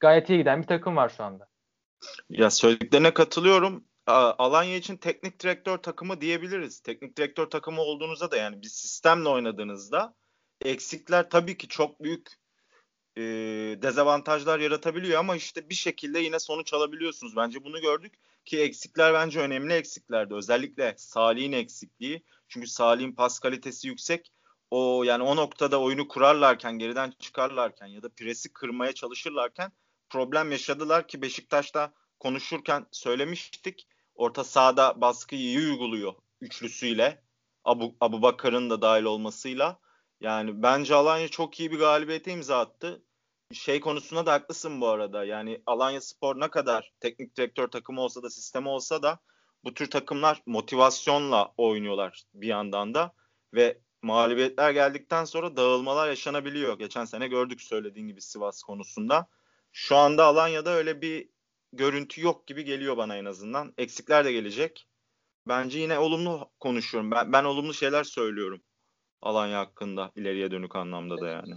[0.00, 1.48] Gayet iyi giden bir takım var şu anda.
[2.30, 3.84] Ya söylediklerine katılıyorum.
[4.06, 6.80] Alanya için teknik direktör takımı diyebiliriz.
[6.80, 10.14] Teknik direktör takımı olduğunuzda da yani bir sistemle oynadığınızda
[10.60, 12.28] eksikler tabii ki çok büyük
[13.16, 13.22] e,
[13.82, 17.36] dezavantajlar yaratabiliyor ama işte bir şekilde yine sonuç alabiliyorsunuz.
[17.36, 20.34] Bence bunu gördük ki eksikler bence önemli eksiklerdi.
[20.34, 22.22] Özellikle Salih'in eksikliği.
[22.48, 24.32] Çünkü Salih'in pas kalitesi yüksek.
[24.70, 29.72] O yani o noktada oyunu kurarlarken, geriden çıkarlarken ya da presi kırmaya çalışırlarken
[30.10, 33.86] problem yaşadılar ki Beşiktaş'ta konuşurken söylemiştik.
[34.14, 37.22] Orta sahada baskıyı iyi uyguluyor üçlüsüyle.
[37.64, 39.80] Abu, Abu Bakar'ın da dahil olmasıyla.
[40.20, 43.02] Yani bence Alanya çok iyi bir galibiyete imza attı.
[43.52, 45.24] Şey konusunda da haklısın bu arada.
[45.24, 49.18] Yani Alanya Spor ne kadar teknik direktör takımı olsa da sistemi olsa da
[49.64, 53.12] bu tür takımlar motivasyonla oynuyorlar bir yandan da
[53.54, 56.78] ve mağlubiyetler geldikten sonra dağılmalar yaşanabiliyor.
[56.78, 59.28] Geçen sene gördük söylediğin gibi Sivas konusunda.
[59.72, 61.28] Şu anda Alanya'da öyle bir
[61.72, 63.74] görüntü yok gibi geliyor bana en azından.
[63.78, 64.88] Eksikler de gelecek.
[65.48, 67.10] Bence yine olumlu konuşuyorum.
[67.10, 68.62] Ben, ben olumlu şeyler söylüyorum.
[69.22, 71.54] Alanya hakkında ileriye dönük anlamda da yani.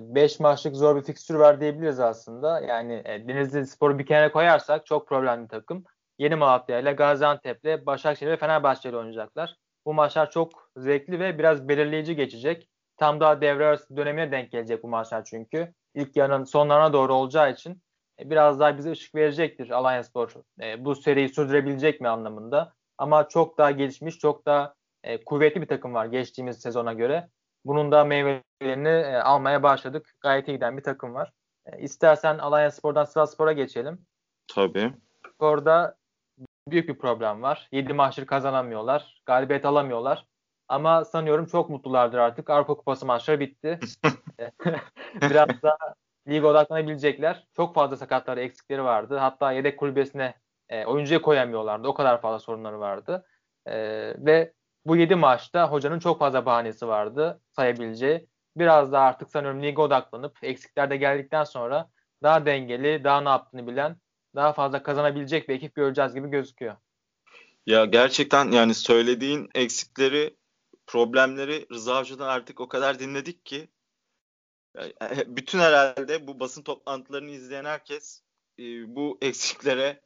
[0.00, 2.60] 5 ee, maçlık zor bir fikstür var diyebiliriz aslında.
[2.60, 5.84] Yani e, Denizli Spor'u bir kenara koyarsak çok problemli takım.
[6.18, 9.56] Yeni Malatya ile Gaziantep ile Başakşehir ve Fenerbahçe ile oynayacaklar.
[9.86, 12.68] Bu maçlar çok zevkli ve biraz belirleyici geçecek.
[12.96, 15.74] Tam daha devre arası dönemine denk gelecek bu maçlar çünkü.
[15.94, 17.82] İlk yarının sonlarına doğru olacağı için
[18.24, 20.34] biraz daha bize ışık verecektir Alanya Spor.
[20.60, 22.72] E, bu seriyi sürdürebilecek mi anlamında.
[22.98, 27.28] Ama çok daha gelişmiş, çok daha e, kuvvetli bir takım var geçtiğimiz sezona göre.
[27.64, 30.14] Bunun da meyvelerini e, almaya başladık.
[30.20, 31.32] Gayet iyi giden bir takım var.
[31.66, 34.06] E, istersen Alanya Spor'dan Sivas Spor'a geçelim.
[34.48, 34.92] Tabii.
[35.34, 35.96] Spor'da
[36.68, 37.68] büyük bir problem var.
[37.72, 39.22] 7 maçları kazanamıyorlar.
[39.26, 40.26] Galibiyet alamıyorlar.
[40.68, 42.50] Ama sanıyorum çok mutlulardır artık.
[42.50, 43.78] Avrupa Kupası maçları bitti.
[45.20, 45.78] Biraz da
[46.28, 47.46] lig odaklanabilecekler.
[47.56, 49.16] Çok fazla sakatları, eksikleri vardı.
[49.16, 50.34] Hatta yedek kulübesine
[50.68, 51.88] e, oyuncuya koyamıyorlardı.
[51.88, 53.26] O kadar fazla sorunları vardı.
[53.66, 53.76] E,
[54.18, 54.52] ve
[54.86, 58.26] bu 7 maçta hocanın çok fazla bahanesi vardı sayabileceği.
[58.56, 61.90] Biraz da artık sanıyorum lige odaklanıp eksikler de geldikten sonra
[62.22, 63.96] daha dengeli, daha ne yaptığını bilen,
[64.34, 66.76] daha fazla kazanabilecek bir ekip göreceğiz gibi gözüküyor.
[67.66, 70.36] Ya gerçekten yani söylediğin eksikleri,
[70.86, 73.68] problemleri Rıza Hoca'dan artık o kadar dinledik ki
[75.26, 78.22] bütün herhalde bu basın toplantılarını izleyen herkes
[78.58, 78.64] e,
[78.96, 80.00] bu eksiklere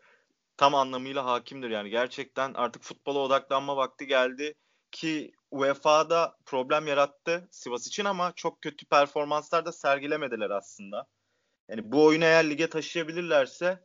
[0.57, 1.71] tam anlamıyla hakimdir.
[1.71, 4.55] Yani gerçekten artık futbola odaklanma vakti geldi
[4.91, 11.07] ki UEFA'da problem yarattı Sivas için ama çok kötü performanslar da sergilemediler aslında.
[11.69, 13.85] Yani bu oyunu eğer lige taşıyabilirlerse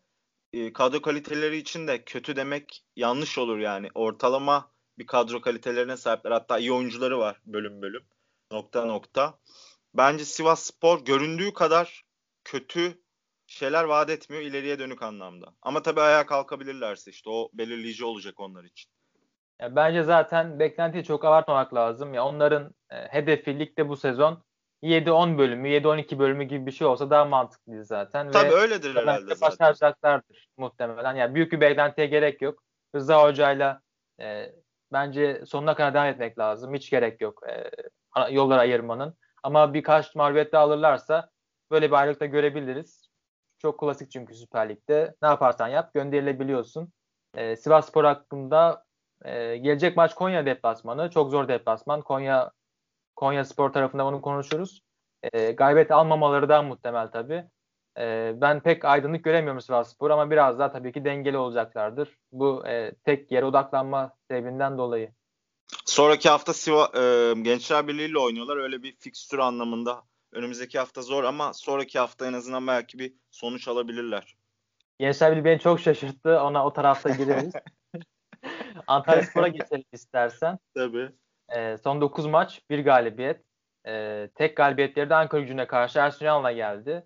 [0.54, 3.90] e, kadro kaliteleri için de kötü demek yanlış olur yani.
[3.96, 6.32] Ortalama bir kadro kalitelerine sahipler.
[6.32, 8.04] Hatta iyi oyuncuları var bölüm bölüm.
[8.52, 9.40] Nokta nokta.
[9.94, 12.04] Bence Sivas Spor göründüğü kadar
[12.44, 13.02] kötü
[13.48, 15.54] şeyler vaat etmiyor ileriye dönük anlamda.
[15.62, 18.92] Ama tabii ayağa kalkabilirlerse işte o belirleyici olacak onlar için.
[19.60, 22.14] Ya bence zaten beklentiyi çok abartmamak lazım.
[22.14, 24.44] Ya onların e, hedefi ligde bu sezon
[24.82, 28.32] 7-10 bölümü, 7-12 bölümü gibi bir şey olsa daha mantıklıydı zaten.
[28.32, 29.42] Tabii Ve öyledir herhalde zaten.
[29.42, 31.16] Başaracaklardır muhtemelen.
[31.16, 32.64] Yani büyük bir beklentiye gerek yok.
[32.96, 33.82] Rıza Hoca'yla
[34.22, 34.52] e,
[34.94, 36.74] bence sonuna kadar devam etmek lazım.
[36.74, 37.72] Hiç gerek yok e,
[38.34, 39.16] yolları ayırmanın.
[39.44, 41.30] Ama birkaç mağlubiyet daha alırlarsa
[41.72, 43.10] böyle bir ayrılıkta görebiliriz.
[43.58, 45.16] Çok klasik çünkü Süper Lig'de.
[45.22, 46.94] Ne yaparsan yap gönderilebiliyorsun.
[47.36, 48.86] E, Sivas Spor hakkında
[49.26, 51.10] e, gelecek maç Konya deplasmanı.
[51.10, 52.02] Çok zor deplasman.
[52.02, 52.52] Konya
[53.16, 54.82] Konya Spor tarafında onu konuşuruz.
[55.34, 57.46] E, galibiyet almamaları da muhtemel tabii.
[58.00, 62.18] E, ben pek aydınlık göremiyorum Sivas Spor ama biraz daha tabii ki dengeli olacaklardır.
[62.32, 65.14] Bu e, tek yere odaklanma sebebinden dolayı.
[65.90, 68.58] Sonraki hafta Siva, e, Gençler Birliği ile oynuyorlar.
[68.58, 73.68] Öyle bir fikstür anlamında önümüzdeki hafta zor ama sonraki hafta en azından belki bir sonuç
[73.68, 74.36] alabilirler.
[75.00, 76.40] Gençler Birliği beni çok şaşırttı.
[76.40, 77.54] Ona o tarafta gireriz.
[78.88, 80.60] Antalya Spor'a geçelim istersen.
[80.76, 81.12] Tabii.
[81.50, 83.42] E, son 9 maç, bir galibiyet.
[83.88, 87.06] E, tek galibiyetleri de Ankara gücüne karşı Ersunyan'la geldi.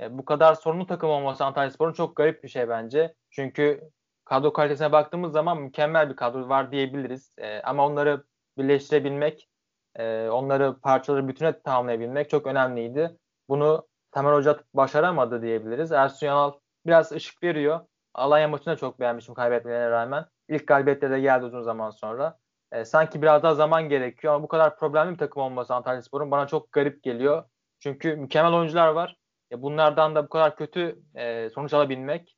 [0.00, 3.14] E, bu kadar sorunlu takım olması Antalya Spor'un çok garip bir şey bence.
[3.30, 3.90] Çünkü
[4.28, 7.32] kadro kalitesine baktığımız zaman mükemmel bir kadro var diyebiliriz.
[7.38, 8.24] E, ama onları
[8.58, 9.48] birleştirebilmek
[9.96, 13.16] e, onları parçaları bütüne tamamlayabilmek çok önemliydi.
[13.48, 15.92] Bunu Tamer Hoca başaramadı diyebiliriz.
[15.92, 16.52] Ersun Yanal
[16.86, 17.80] biraz ışık veriyor.
[18.14, 20.24] Alanya maçını da çok beğenmişim kaybetmelerine rağmen.
[20.48, 22.38] İlk galibiyette de geldi uzun zaman sonra.
[22.72, 26.30] E, sanki biraz daha zaman gerekiyor ama bu kadar problemli bir takım olması Antalya Spor'un
[26.30, 27.44] bana çok garip geliyor.
[27.80, 29.16] Çünkü mükemmel oyuncular var.
[29.50, 32.36] Ya bunlardan da bu kadar kötü e, sonuç alabilmek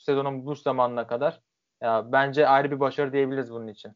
[0.00, 1.40] sezonun bu zamanına kadar
[1.80, 3.92] ya bence ayrı bir başarı diyebiliriz bunun için.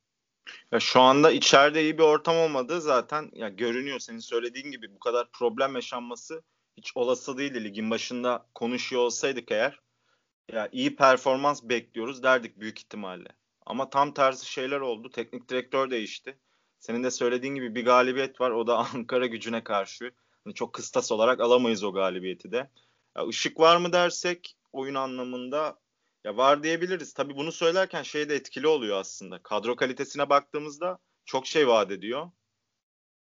[0.73, 4.99] Ya şu anda içeride iyi bir ortam olmadı zaten ya görünüyor senin söylediğin gibi bu
[4.99, 6.43] kadar problem yaşanması
[6.77, 9.81] hiç olası değildi ligin başında konuşuyor olsaydık eğer
[10.53, 13.29] ya iyi performans bekliyoruz derdik büyük ihtimalle.
[13.67, 15.11] Ama tam tersi şeyler oldu.
[15.11, 16.39] Teknik direktör değişti.
[16.79, 18.51] Senin de söylediğin gibi bir galibiyet var.
[18.51, 20.05] O da Ankara gücüne karşı.
[20.47, 22.71] Yani çok kıstas olarak alamayız o galibiyeti de.
[23.17, 25.79] Ya ışık var mı dersek oyun anlamında
[26.25, 27.13] ya var diyebiliriz.
[27.13, 29.43] Tabii bunu söylerken şey de etkili oluyor aslında.
[29.43, 32.31] Kadro kalitesine baktığımızda çok şey vaat ediyor.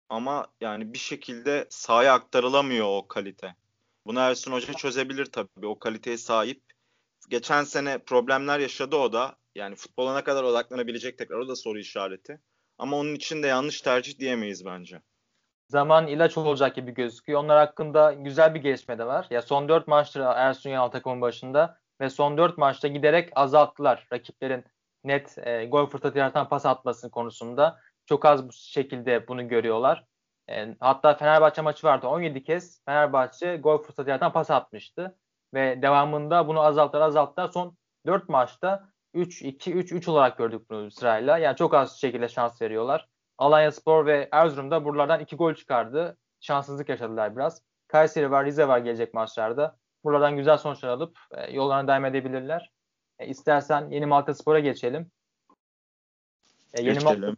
[0.09, 3.55] Ama yani bir şekilde sahaya aktarılamıyor o kalite.
[4.05, 5.67] Bunu Ersun Hoca çözebilir tabii.
[5.67, 6.63] O kaliteye sahip.
[7.29, 9.35] Geçen sene problemler yaşadı o da.
[9.55, 12.41] Yani futbola ne kadar odaklanabilecek tekrar o da soru işareti.
[12.77, 15.01] Ama onun için de yanlış tercih diyemeyiz bence.
[15.69, 17.39] Zaman ilaç olacak gibi gözüküyor.
[17.39, 19.27] Onlar hakkında güzel bir gelişme de var.
[19.29, 24.65] Ya son 4 maçtır Ersun Yanal takımın başında ve son 4 maçta giderek azalttılar rakiplerin
[25.03, 27.79] net e, gol fırsatı yaratan pas atması konusunda.
[28.05, 30.05] Çok az bu şekilde bunu görüyorlar.
[30.49, 32.07] E, hatta Fenerbahçe maçı vardı.
[32.07, 35.17] 17 kez Fenerbahçe gol fırsatı yaratan pas atmıştı.
[35.53, 37.47] Ve devamında bunu azalttılar azalttılar.
[37.47, 41.37] Son 4 maçta 3-2-3-3 olarak gördük bunu sırayla.
[41.37, 43.07] Yani çok az şekilde şans veriyorlar.
[43.37, 46.17] Alanya Spor ve Erzurum da buralardan 2 gol çıkardı.
[46.39, 47.61] Şanssızlık yaşadılar biraz.
[47.87, 49.77] Kayseri var, Rize var gelecek maçlarda.
[50.05, 52.71] Buralardan güzel sonuçlar alıp e, yollarına devam edebilirler.
[53.19, 55.11] E, istersen Yeni Malta Spor'a geçelim.
[56.73, 57.33] E, Yeni Malta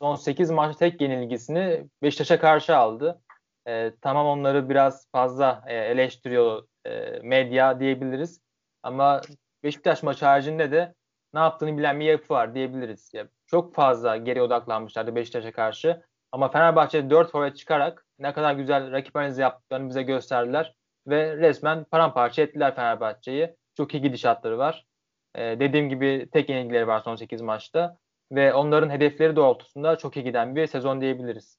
[0.00, 3.20] son 8 maçta tek yenilgisini Beşiktaş'a karşı aldı.
[3.68, 8.40] E, tamam onları biraz fazla e, eleştiriyor e, medya diyebiliriz.
[8.82, 9.20] Ama
[9.62, 10.94] Beşiktaş maçı haricinde de
[11.34, 13.10] ne yaptığını bilen bir yapı var diyebiliriz.
[13.14, 16.02] Ya, çok fazla geri odaklanmışlardı Beşiktaş'a karşı.
[16.32, 20.74] Ama Fenerbahçe 4 forvet çıkarak ne kadar güzel rakip analizi yaptıklarını bize gösterdiler.
[21.06, 23.56] Ve resmen paramparça ettiler Fenerbahçe'yi.
[23.76, 24.86] Çok iyi gidişatları var.
[25.34, 27.98] Ee, dediğim gibi tek yenilgileri var son 8 maçta.
[28.32, 31.58] Ve onların hedefleri doğrultusunda çok iyi giden bir sezon diyebiliriz.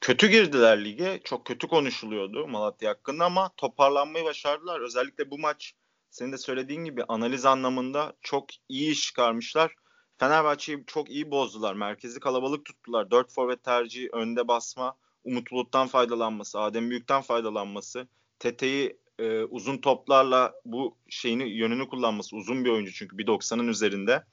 [0.00, 1.20] Kötü girdiler lige.
[1.24, 4.80] Çok kötü konuşuluyordu Malatya hakkında ama toparlanmayı başardılar.
[4.80, 5.74] Özellikle bu maç
[6.10, 9.74] senin de söylediğin gibi analiz anlamında çok iyi iş çıkarmışlar.
[10.18, 11.74] Fenerbahçe'yi çok iyi bozdular.
[11.74, 13.10] Merkezi kalabalık tuttular.
[13.10, 20.54] Dört forvet tercihi, önde basma, Umut Bulut'tan faydalanması, Adem Büyük'ten faydalanması, Tete'yi e, uzun toplarla
[20.64, 22.36] bu şeyini yönünü kullanması.
[22.36, 24.24] Uzun bir oyuncu çünkü 1.90'ın üzerinde.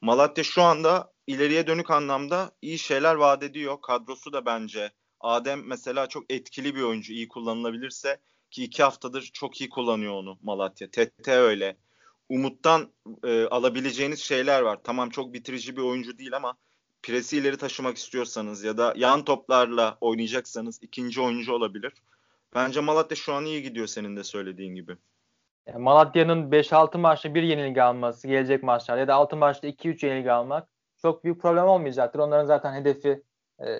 [0.00, 3.80] Malatya şu anda ileriye dönük anlamda iyi şeyler vaat ediyor.
[3.80, 7.12] Kadrosu da bence Adem mesela çok etkili bir oyuncu.
[7.12, 10.90] iyi kullanılabilirse ki iki haftadır çok iyi kullanıyor onu Malatya.
[10.90, 11.76] Tete öyle.
[12.28, 12.92] Umut'tan
[13.24, 14.78] e, alabileceğiniz şeyler var.
[14.84, 16.56] Tamam çok bitirici bir oyuncu değil ama
[17.02, 21.92] presi ileri taşımak istiyorsanız ya da yan toplarla oynayacaksanız ikinci oyuncu olabilir.
[22.54, 24.96] Bence Malatya şu an iyi gidiyor senin de söylediğin gibi.
[25.74, 30.68] Malatya'nın 5-6 maçta bir yenilgi alması gelecek maçlarda ya da 6 maçta 2-3 yenilgi almak
[31.02, 32.18] çok büyük problem olmayacaktır.
[32.18, 33.22] Onların zaten hedefi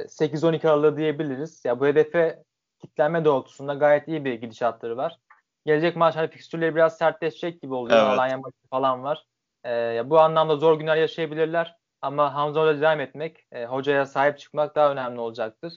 [0.08, 1.64] 8-12 aralığı diyebiliriz.
[1.64, 2.42] Ya bu hedefe
[2.78, 5.18] kitlenme doğrultusunda gayet iyi bir gidişatları var.
[5.66, 7.98] Gelecek maç hani fikstürleri biraz sertleşecek gibi oluyor.
[7.98, 8.08] Evet.
[8.08, 9.24] Alanya maçı falan var.
[9.66, 11.76] Ee, bu anlamda zor günler yaşayabilirler.
[12.02, 15.72] Ama Hamza Hoca devam etmek, e, hocaya sahip çıkmak daha önemli olacaktır.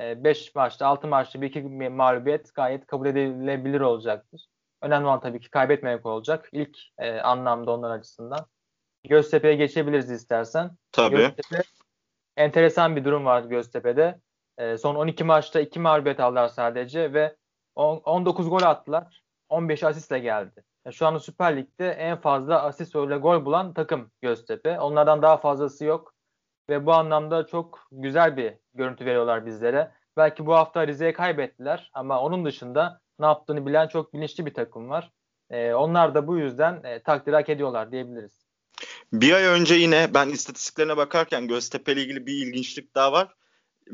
[0.00, 4.46] 5 e, maçta, 6 maçta bir iki mağlubiyet gayet kabul edilebilir olacaktır.
[4.82, 6.48] Önemli olan tabii ki kaybetmemek olacak.
[6.52, 8.46] İlk e, anlamda onlar açısından.
[9.08, 10.70] Göztepe'ye geçebiliriz istersen.
[10.92, 11.16] Tabii.
[11.16, 11.62] Göztepe,
[12.36, 14.20] enteresan bir durum var Göztepe'de.
[14.58, 17.36] E, son 12 maçta 2 mağlubiyet aldılar sadece ve
[17.74, 19.22] 10, 19 gol attılar.
[19.48, 20.64] 15 asistle geldi.
[20.86, 24.80] Yani şu anda Süper Lig'de en fazla asist ve gol bulan takım Göztepe.
[24.80, 26.14] Onlardan daha fazlası yok.
[26.68, 29.92] Ve bu anlamda çok güzel bir görüntü veriyorlar bizlere.
[30.16, 34.88] Belki bu hafta Rize'ye kaybettiler ama onun dışında ne yaptığını bilen çok bilinçli bir takım
[34.88, 35.12] var.
[35.50, 38.46] Ee, onlar da bu yüzden e, takdir hak ediyorlar diyebiliriz.
[39.12, 43.34] Bir ay önce yine ben istatistiklerine bakarken Göztepe ile ilgili bir ilginçlik daha var.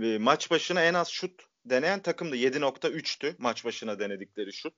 [0.03, 4.75] E, maç başına en az şut deneyen takım da 7.3'tü maç başına denedikleri şut.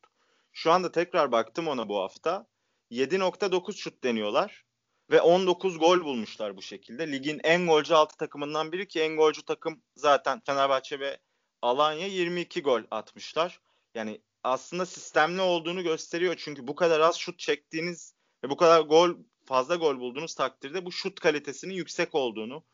[0.53, 2.47] Şu anda tekrar baktım ona bu hafta.
[2.91, 4.65] 7.9 şut deniyorlar
[5.11, 7.13] ve 19 gol bulmuşlar bu şekilde.
[7.13, 11.19] Ligin en golcü 6 takımından biri ki en golcü takım zaten Fenerbahçe ve
[11.63, 13.61] Alanya 22 gol atmışlar.
[13.95, 19.11] Yani aslında sistemli olduğunu gösteriyor çünkü bu kadar az şut çektiğiniz ve bu kadar gol
[19.45, 22.65] fazla gol bulduğunuz takdirde bu şut kalitesinin yüksek olduğunu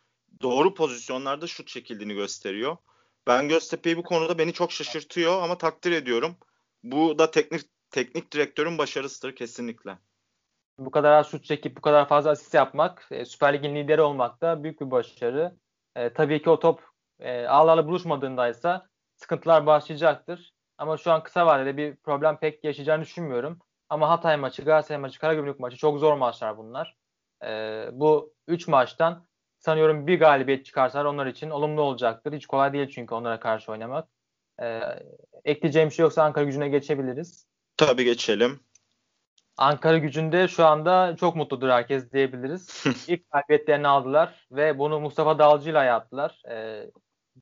[0.42, 2.76] doğru pozisyonlarda şut çekildiğini gösteriyor.
[3.26, 6.36] Ben Göztepe'yi bu konuda beni çok şaşırtıyor ama takdir ediyorum.
[6.82, 9.98] Bu da teknik teknik direktörün başarısıdır kesinlikle.
[10.78, 14.40] Bu kadar az şut çekip bu kadar fazla asist yapmak, e, Süper Lig'in lideri olmak
[14.40, 15.56] da büyük bir başarı.
[15.96, 16.82] E, tabii ki o top
[17.20, 18.80] e, ağlarla buluşmadığında ise
[19.16, 20.54] sıkıntılar başlayacaktır.
[20.78, 23.58] Ama şu an kısa vadede bir problem pek yaşayacağını düşünmüyorum.
[23.88, 26.96] Ama Hatay maçı, Galatasaray maçı, Karagümrük maçı çok zor maçlar bunlar.
[27.44, 27.48] E,
[27.92, 29.26] bu 3 maçtan
[29.58, 32.32] sanıyorum bir galibiyet çıkarsalar onlar için olumlu olacaktır.
[32.32, 34.08] Hiç kolay değil çünkü onlara karşı oynamak.
[34.62, 34.80] E,
[35.44, 37.46] ekleyeceğim şey yoksa Ankara gücüne geçebiliriz.
[37.76, 38.60] Tabii geçelim.
[39.56, 42.84] Ankara gücünde şu anda çok mutludur herkes diyebiliriz.
[43.08, 46.42] İlk galibiyetlerini aldılar ve bunu Mustafa Dalcı ile yaptılar.
[46.50, 46.86] E,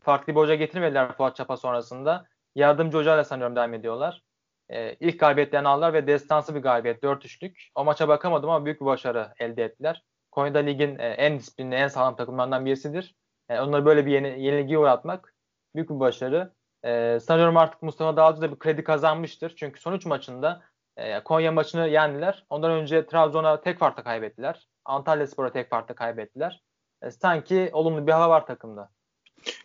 [0.00, 2.26] farklı bir hoca getirmediler Fuat Çapa sonrasında.
[2.54, 4.22] Yardımcı hocayla sanıyorum devam ediyorlar.
[4.68, 7.68] E, ilk galibiyetlerini aldılar ve destansı bir galibiyet 4-3'lük.
[7.74, 10.02] O maça bakamadım ama büyük bir başarı elde ettiler.
[10.30, 13.14] Konya'da ligin e, en disiplinli, en sağlam takımlarından birisidir.
[13.48, 15.34] E, onları böyle bir yeni, yenilgiye uğratmak
[15.74, 16.52] büyük bir başarı.
[16.84, 19.54] E, sanıyorum artık Mustafa Dağcı da bir kredi kazanmıştır.
[19.56, 20.62] Çünkü son 3 maçında
[20.96, 22.46] e, Konya maçını yendiler.
[22.50, 24.68] Ondan önce Trabzon'a tek farkla kaybettiler.
[24.84, 26.62] Antalya Spor'a tek farkla kaybettiler.
[27.02, 28.90] E, sanki olumlu bir hava var takımda.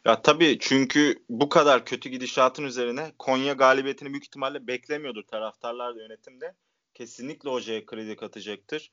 [0.06, 6.02] Ya tabii çünkü bu kadar kötü gidişatın üzerine Konya galibiyetini büyük ihtimalle beklemiyordur taraftarlar da
[6.02, 6.54] yönetimde.
[6.94, 8.92] Kesinlikle hocaya kredi katacaktır.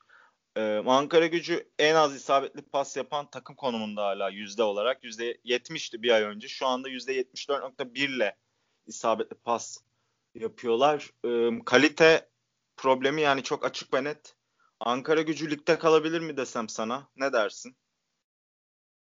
[0.57, 5.03] Ee, Ankara gücü en az isabetli pas yapan takım konumunda hala yüzde olarak.
[5.03, 6.47] Yüzde 70'ti bir ay önce.
[6.47, 8.35] Şu anda yüzde 74.1 ile
[8.87, 9.77] isabetli pas
[10.35, 11.11] yapıyorlar.
[11.65, 12.29] Kalite
[12.77, 14.35] problemi yani çok açık ve net.
[14.79, 17.07] Ankara gücü ligde kalabilir mi desem sana?
[17.15, 17.75] Ne dersin?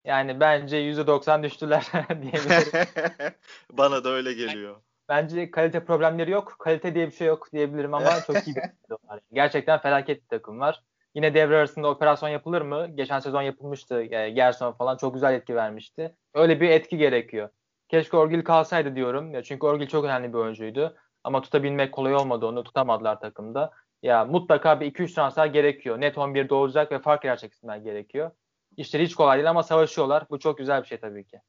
[0.04, 1.86] Yani bence %90 düştüler
[2.22, 2.86] diyebilirim.
[3.72, 4.76] Bana da öyle geliyor.
[5.08, 6.56] Bence kalite problemleri yok.
[6.58, 9.20] Kalite diye bir şey yok diyebilirim ama çok iyi bir takım var.
[9.32, 10.82] Gerçekten felaket bir takım var.
[11.14, 12.86] Yine devre arasında operasyon yapılır mı?
[12.94, 13.94] Geçen sezon yapılmıştı.
[14.10, 16.14] Yani Gerson falan çok güzel etki vermişti.
[16.34, 17.48] Öyle bir etki gerekiyor.
[17.88, 19.34] Keşke Orgil kalsaydı diyorum.
[19.34, 20.96] Ya çünkü Orgil çok önemli bir oyuncuydu.
[21.26, 22.64] Ama tutabilmek kolay olmadı onu.
[22.64, 23.70] Tutamadılar takımda.
[24.02, 26.00] Ya mutlaka bir 2-3 transfer gerekiyor.
[26.00, 28.30] Net 11'de olacak ve fark yaratacak isimler gerekiyor.
[28.76, 30.24] İşleri hiç kolay değil ama savaşıyorlar.
[30.30, 31.40] Bu çok güzel bir şey tabii ki.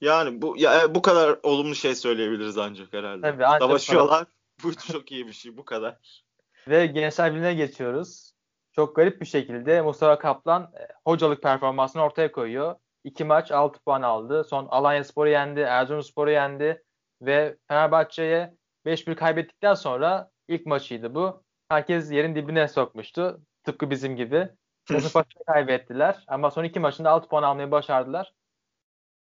[0.00, 3.20] Yani bu ya e, bu kadar olumlu şey söyleyebiliriz ancak herhalde.
[3.20, 4.26] Tabii, ancak Savaşıyorlar.
[4.64, 5.56] bu çok iyi bir şey.
[5.56, 6.24] Bu kadar.
[6.68, 8.32] Ve Gençler Birliği'ne geçiyoruz.
[8.72, 12.74] Çok garip bir şekilde Mustafa Kaplan e, hocalık performansını ortaya koyuyor.
[13.04, 14.44] İki maç 6 puan aldı.
[14.44, 16.82] Son Alanya Spor'u yendi, Erzurumspor'u yendi
[17.22, 18.54] ve Fenerbahçe'ye
[18.86, 21.42] 5-1 kaybettikten sonra ilk maçıydı bu.
[21.68, 23.40] Herkes yerin dibine sokmuştu.
[23.64, 24.48] Tıpkı bizim gibi.
[24.88, 28.32] Kasımpaşa'yı kaybettiler ama son iki maçında 6 puan almayı başardılar.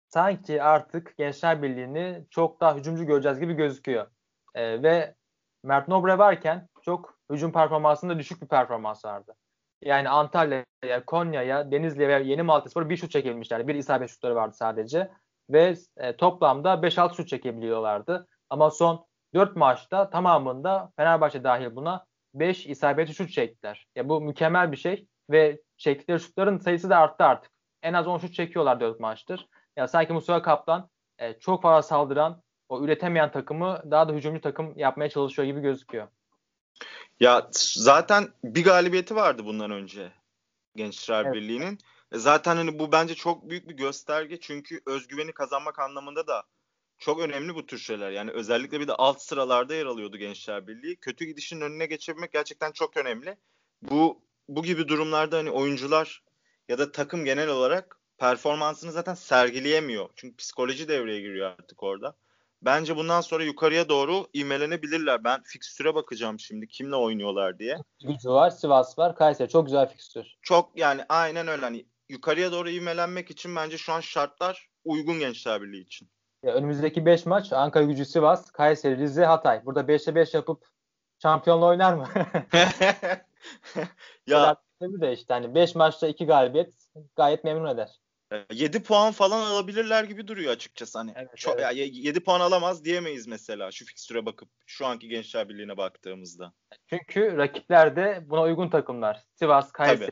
[0.10, 4.08] Sanki artık Gençler Birliği'ni çok daha hücumcu göreceğiz gibi gözüküyor.
[4.56, 5.16] Ee, ve
[5.64, 9.36] Mert Nobre varken çok hücum performansında düşük bir performans vardı.
[9.82, 13.68] Yani Antalya'ya, Konya'ya, Denizli'ye ve Yeni Malatyaspor'a bir şut çekebilmişlerdi.
[13.68, 15.12] Bir isabet şutları vardı sadece.
[15.50, 18.28] Ve e, toplamda 5-6 şut çekebiliyorlardı.
[18.50, 23.88] Ama son 4 maçta tamamında Fenerbahçe dahil buna 5 isabetli şut çektiler.
[23.96, 27.52] Ya bu mükemmel bir şey ve çektikleri şutların sayısı da arttı artık.
[27.84, 29.48] En az 10 şut çekiyorlar 4 maçtır.
[29.76, 34.78] Ya sanki Mustafa Kaplan e, çok fazla saldıran, o üretemeyen takımı daha da hücumcu takım
[34.78, 36.08] yapmaya çalışıyor gibi gözüküyor.
[37.20, 40.12] Ya zaten bir galibiyeti vardı bundan önce
[40.78, 41.34] Gençler evet.
[41.34, 41.78] Birliği'nin.
[42.12, 46.44] E, zaten hani bu bence çok büyük bir gösterge çünkü özgüveni kazanmak anlamında da
[47.00, 48.12] çok önemli bu tür şeyler.
[48.12, 50.96] Yani özellikle bir de alt sıralarda yer alıyordu Gençler Birliği.
[50.96, 53.38] Kötü gidişin önüne geçebilmek gerçekten çok önemli.
[53.82, 56.24] Bu bu gibi durumlarda hani oyuncular
[56.68, 60.10] ya da takım genel olarak performansını zaten sergileyemiyor.
[60.16, 62.16] Çünkü psikoloji devreye giriyor artık orada.
[62.62, 65.24] Bence bundan sonra yukarıya doğru ivmelenebilirler.
[65.24, 67.78] Ben fikstüre bakacağım şimdi kimle oynuyorlar diye.
[68.04, 69.50] Gücü var, Sivas var, Kayseri.
[69.50, 70.26] Çok güzel fikstür.
[70.42, 71.62] Çok yani aynen öyle.
[71.62, 76.10] Hani yukarıya doğru ivmelenmek için bence şu an şartlar uygun Gençler Birliği için.
[76.44, 79.66] Ya önümüzdeki 5 maç Ankara Gücü, Sivas, Kayseri, Rize, Hatay.
[79.66, 80.66] Burada 5'e 5 yapıp
[81.22, 82.08] şampiyonla oynar mı?
[84.28, 86.74] ya tabii de işte hani 5 maçta 2 galibiyet
[87.16, 87.90] gayet memnun eder.
[88.52, 91.14] 7 puan falan alabilirler gibi duruyor açıkçası hani.
[91.16, 91.64] Evet, Çok, evet.
[91.64, 96.54] Ya, 7 puan alamaz diyemeyiz mesela şu fikstüre bakıp şu anki Gençler Birliği'ne baktığımızda.
[96.90, 99.24] Çünkü rakipler de buna uygun takımlar.
[99.36, 100.12] Sivas, Kayseri.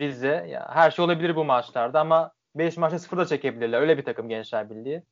[0.00, 3.80] Rize ya her şey olabilir bu maçlarda ama 5 maçta 0 da çekebilirler.
[3.80, 5.02] Öyle bir takım Gençler Birliği.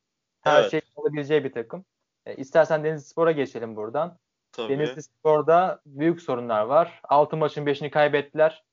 [0.47, 0.71] Her evet.
[0.71, 1.85] şey olabileceği bir takım.
[2.25, 4.17] E, istersen Denizli Spor'a geçelim buradan.
[4.51, 4.69] Tabii.
[4.69, 7.01] Denizli Spor'da büyük sorunlar var.
[7.03, 8.63] 6 maçın 5'ini kaybettiler.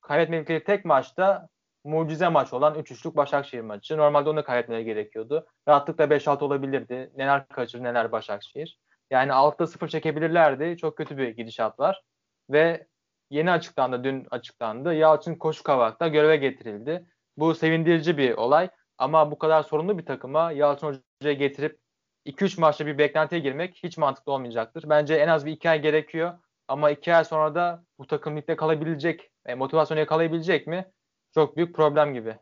[0.00, 1.48] Kaybetmedikleri tek maçta
[1.84, 3.96] mucize maç olan 3-3'lük Başakşehir maçı.
[3.96, 5.46] Normalde onu kaybetmeleri gerekiyordu.
[5.68, 7.12] Rahatlıkla 5-6 olabilirdi.
[7.16, 8.78] Neler kaçır neler Başakşehir.
[9.10, 10.76] Yani 6'da 0 çekebilirlerdi.
[10.76, 12.02] Çok kötü bir gidişat var.
[12.50, 12.86] Ve
[13.30, 14.94] yeni açıklandı, dün açıklandı.
[14.94, 17.06] Yalçın Koşukavak da göreve getirildi.
[17.36, 18.68] Bu sevindirici bir olay.
[18.98, 21.78] Ama bu kadar sorunlu bir takıma Yalçın getirip
[22.26, 24.84] 2-3 maçta bir beklentiye girmek hiç mantıklı olmayacaktır.
[24.88, 26.38] Bence en az bir 2 ay gerekiyor.
[26.68, 30.92] Ama 2 ay sonra da bu takım ligde kalabilecek, e, motivasyonu yakalayabilecek mi?
[31.34, 32.36] Çok büyük problem gibi.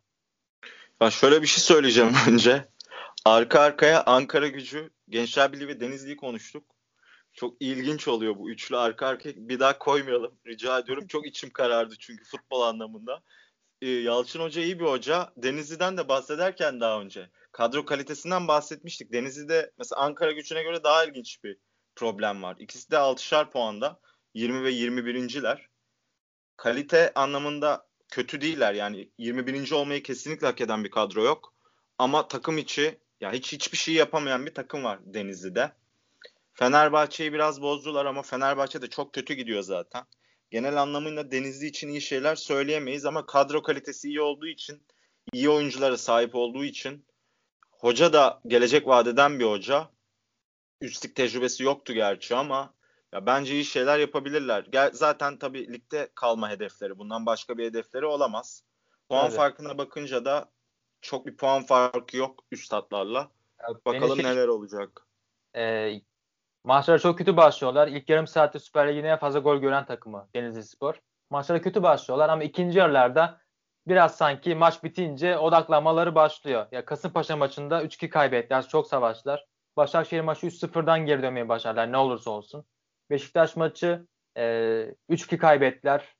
[1.00, 2.68] Ya şöyle bir şey söyleyeceğim önce.
[3.24, 6.64] Arka arkaya Ankara gücü, Gençler Birliği ve Denizli'yi konuştuk.
[7.32, 9.32] Çok ilginç oluyor bu üçlü arka arkaya.
[9.36, 11.06] Bir daha koymayalım rica ediyorum.
[11.06, 13.22] Çok içim karardı çünkü futbol anlamında.
[13.82, 15.32] Ee, Yalçın Hoca iyi bir hoca.
[15.36, 19.12] Denizli'den de bahsederken daha önce kadro kalitesinden bahsetmiştik.
[19.12, 21.56] Denizli'de mesela Ankara gücüne göre daha ilginç bir
[21.96, 22.56] problem var.
[22.58, 24.00] İkisi de 6'şar puanda.
[24.34, 25.66] 20 ve 21.ler.
[26.56, 28.74] Kalite anlamında kötü değiller.
[28.74, 29.72] Yani 21.
[29.72, 31.54] olmayı kesinlikle hak eden bir kadro yok.
[31.98, 35.72] Ama takım içi ya hiç hiçbir şey yapamayan bir takım var Denizli'de.
[36.52, 40.04] Fenerbahçe'yi biraz bozdular ama Fenerbahçe de çok kötü gidiyor zaten.
[40.50, 44.82] Genel anlamıyla Denizli için iyi şeyler söyleyemeyiz ama kadro kalitesi iyi olduğu için,
[45.32, 47.06] iyi oyunculara sahip olduğu için
[47.70, 49.88] hoca da gelecek vadeden bir hoca.
[50.80, 52.74] Üstlük tecrübesi yoktu gerçi ama
[53.12, 54.66] ya bence iyi şeyler yapabilirler.
[54.72, 56.98] Gel, zaten tabii ligde kalma hedefleri.
[56.98, 58.64] Bundan başka bir hedefleri olamaz.
[59.08, 59.36] Puan evet.
[59.36, 60.50] farkına bakınca da
[61.00, 63.30] çok bir puan farkı yok üstadlarla.
[63.86, 65.06] Bakalım şey, neler olacak.
[65.56, 65.92] E,
[66.64, 67.88] maçlara çok kötü başlıyorlar.
[67.88, 71.00] İlk yarım saatte Süper Lig'in en fazla gol gören takımı Denizli Spor.
[71.30, 73.40] Maçlara kötü başlıyorlar ama ikinci yarılarda
[73.88, 76.66] biraz sanki maç bitince odaklanmaları başlıyor.
[76.72, 78.68] Ya Kasımpaşa maçında 3-2 kaybettiler.
[78.68, 79.46] Çok savaştılar.
[79.76, 82.64] Başakşehir maçı 3-0'dan geri dönmeye başardılar ne olursa olsun.
[83.10, 84.06] Beşiktaş maçı
[84.36, 84.42] e,
[85.10, 86.14] 3-2 kaybettiler.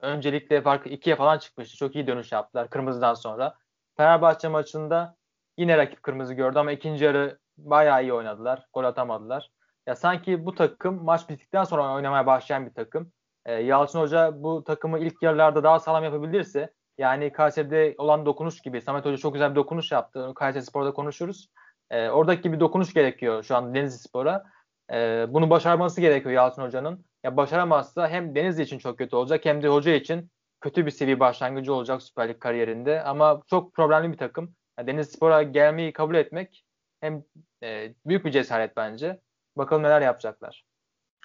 [0.00, 1.76] Öncelikle farkı 2'ye falan çıkmıştı.
[1.76, 3.54] Çok iyi dönüş yaptılar kırmızıdan sonra.
[3.96, 5.16] Fenerbahçe maçında
[5.58, 8.66] yine rakip kırmızı gördü ama ikinci yarı bayağı iyi oynadılar.
[8.72, 9.50] Gol atamadılar.
[9.86, 13.12] Ya sanki bu takım maç bittikten sonra oynamaya başlayan bir takım.
[13.44, 18.80] E, Yalçın Hoca bu takımı ilk yarılarda daha sağlam yapabilirse yani Kayseri'de olan dokunuş gibi
[18.80, 20.32] Samet Hoca çok güzel bir dokunuş yaptı.
[20.34, 21.48] Kayseri Spor'da konuşuruz.
[21.90, 24.44] E, oradaki bir dokunuş gerekiyor şu an Denizli Spor'a.
[24.92, 27.04] E, bunu başarması gerekiyor Yalçın Hoca'nın.
[27.24, 30.30] Ya başaramazsa hem Denizli için çok kötü olacak hem de hoca için
[30.60, 33.02] kötü bir seviye başlangıcı olacak Süper Lig kariyerinde.
[33.02, 34.54] Ama çok problemli bir takım.
[34.78, 36.64] Yani Denizli Spor'a gelmeyi kabul etmek
[37.00, 37.24] hem
[37.62, 39.20] e, büyük bir cesaret bence.
[39.56, 40.64] Bakalım neler yapacaklar.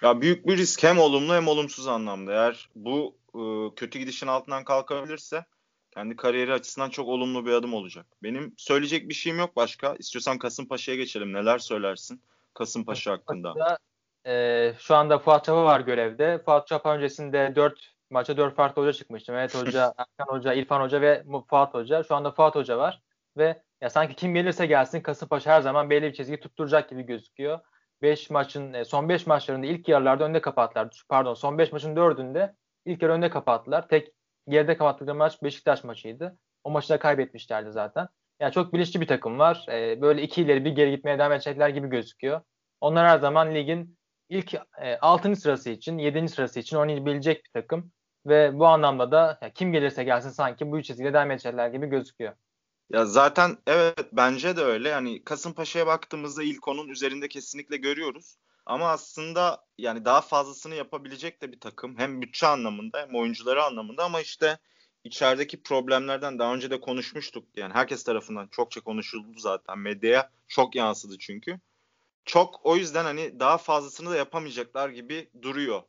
[0.02, 2.32] Ya büyük bir risk hem olumlu hem olumsuz anlamda.
[2.32, 5.44] Eğer bu e, kötü gidişin altından kalkabilirse
[5.90, 8.06] kendi kariyeri açısından çok olumlu bir adım olacak.
[8.22, 9.94] Benim söyleyecek bir şeyim yok başka.
[9.98, 11.32] İstiyorsan Kasımpaşa'ya geçelim.
[11.32, 12.22] Neler söylersin
[12.54, 13.78] Kasımpaşa hakkında?
[14.26, 16.42] e, şu anda Fuat Çapa var görevde.
[16.44, 19.32] Fuat Çapa öncesinde 4 maça 4 farklı hoca çıkmıştı.
[19.32, 22.02] Mehmet Hoca, Erkan Hoca, İrfan Hoca ve Fuat Hoca.
[22.02, 23.02] Şu anda Fuat Hoca var.
[23.36, 27.60] Ve ya sanki kim gelirse gelsin Kasımpaşa her zaman belli bir çizgi tutturacak gibi gözüküyor.
[28.02, 31.04] 5 maçın e, son 5 maçlarında ilk yarılarda önde kapattılar.
[31.08, 33.88] Pardon son 5 maçın 4'ünde ilk yarı önde kapattılar.
[33.88, 34.12] Tek
[34.48, 36.38] geride kapattıkları maç Beşiktaş maçıydı.
[36.64, 38.08] O maçı da kaybetmişlerdi zaten.
[38.40, 39.66] Yani çok bilinçli bir takım var.
[39.68, 42.40] Ee, böyle iki ileri bir geri gitmeye devam edecekler gibi gözüküyor.
[42.80, 43.98] Onlar her zaman ligin
[44.28, 45.36] ilk e, 6.
[45.36, 46.28] sırası için, 7.
[46.28, 47.92] sırası için oynayabilecek bir takım.
[48.26, 52.32] Ve bu anlamda da ya, kim gelirse gelsin sanki bu çizgide devam edecekler gibi gözüküyor.
[52.92, 54.88] Ya zaten evet bence de öyle.
[54.88, 58.36] Yani Kasımpaşa'ya baktığımızda ilk onun üzerinde kesinlikle görüyoruz.
[58.66, 61.98] Ama aslında yani daha fazlasını yapabilecek de bir takım.
[61.98, 64.58] Hem bütçe anlamında hem oyuncuları anlamında ama işte
[65.04, 67.48] içerideki problemlerden daha önce de konuşmuştuk.
[67.56, 69.78] Yani herkes tarafından çokça konuşuldu zaten.
[69.78, 71.60] Medyaya çok yansıdı çünkü.
[72.24, 75.82] Çok o yüzden hani daha fazlasını da yapamayacaklar gibi duruyor.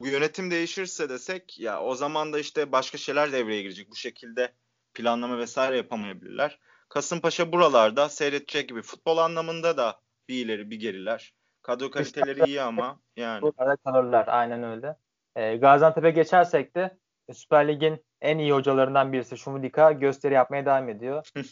[0.00, 3.90] Bu yönetim değişirse desek ya o zaman da işte başka şeyler devreye girecek.
[3.90, 4.52] Bu şekilde
[4.96, 6.58] planlama vesaire yapamayabilirler.
[6.88, 11.34] Kasımpaşa buralarda seyredecek gibi futbol anlamında da bir ileri bir geriler.
[11.62, 13.42] Kadro kaliteleri iyi ama yani.
[13.42, 14.96] Burada kalırlar aynen öyle.
[15.36, 16.98] E, Gaziantep'e geçersek de
[17.32, 21.30] Süper Lig'in en iyi hocalarından birisi Şumudika gösteri yapmaya devam ediyor.
[21.36, 21.42] e,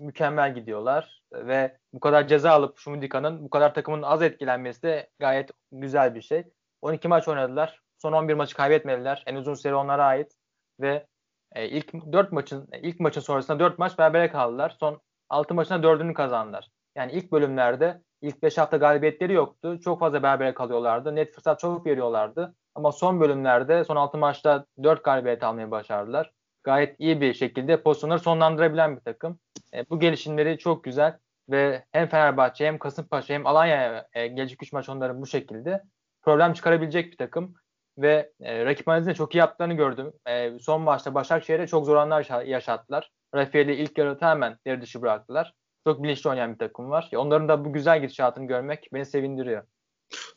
[0.00, 5.50] mükemmel gidiyorlar ve bu kadar ceza alıp Şumudika'nın bu kadar takımın az etkilenmesi de gayet
[5.72, 6.44] güzel bir şey.
[6.82, 7.82] 12 maç oynadılar.
[7.98, 9.22] Son 11 maçı kaybetmediler.
[9.26, 10.32] En uzun seri onlara ait
[10.80, 11.06] ve
[11.54, 14.76] e, ilk 4 maçın ilk maçın sonrasında 4 maç berabere kaldılar.
[14.80, 16.68] Son 6 maçında 4'ünü kazandılar.
[16.96, 19.80] Yani ilk bölümlerde ilk 5 hafta galibiyetleri yoktu.
[19.84, 21.16] Çok fazla berabere kalıyorlardı.
[21.16, 22.54] Net fırsat çok veriyorlardı.
[22.74, 26.32] Ama son bölümlerde son 6 maçta 4 galibiyet almayı başardılar.
[26.62, 29.38] Gayet iyi bir şekilde pozisyonları sonlandırabilen bir takım.
[29.74, 31.18] E, bu gelişimleri çok güzel
[31.50, 35.82] ve hem Fenerbahçe hem Kasımpaşa hem Alanya e, gelecek 3 maç onların bu şekilde
[36.22, 37.54] problem çıkarabilecek bir takım
[37.98, 40.12] ve e, rakip analizinde çok iyi yaptıklarını gördüm.
[40.28, 43.10] E, son maçta Başakşehir'e çok zor anlar yaşattılar.
[43.34, 45.54] Rafael'i ilk yarı hemen deri dışı bıraktılar.
[45.86, 47.10] Çok bilinçli oynayan bir takım var.
[47.16, 49.62] Onların da bu güzel gidişatını görmek beni sevindiriyor.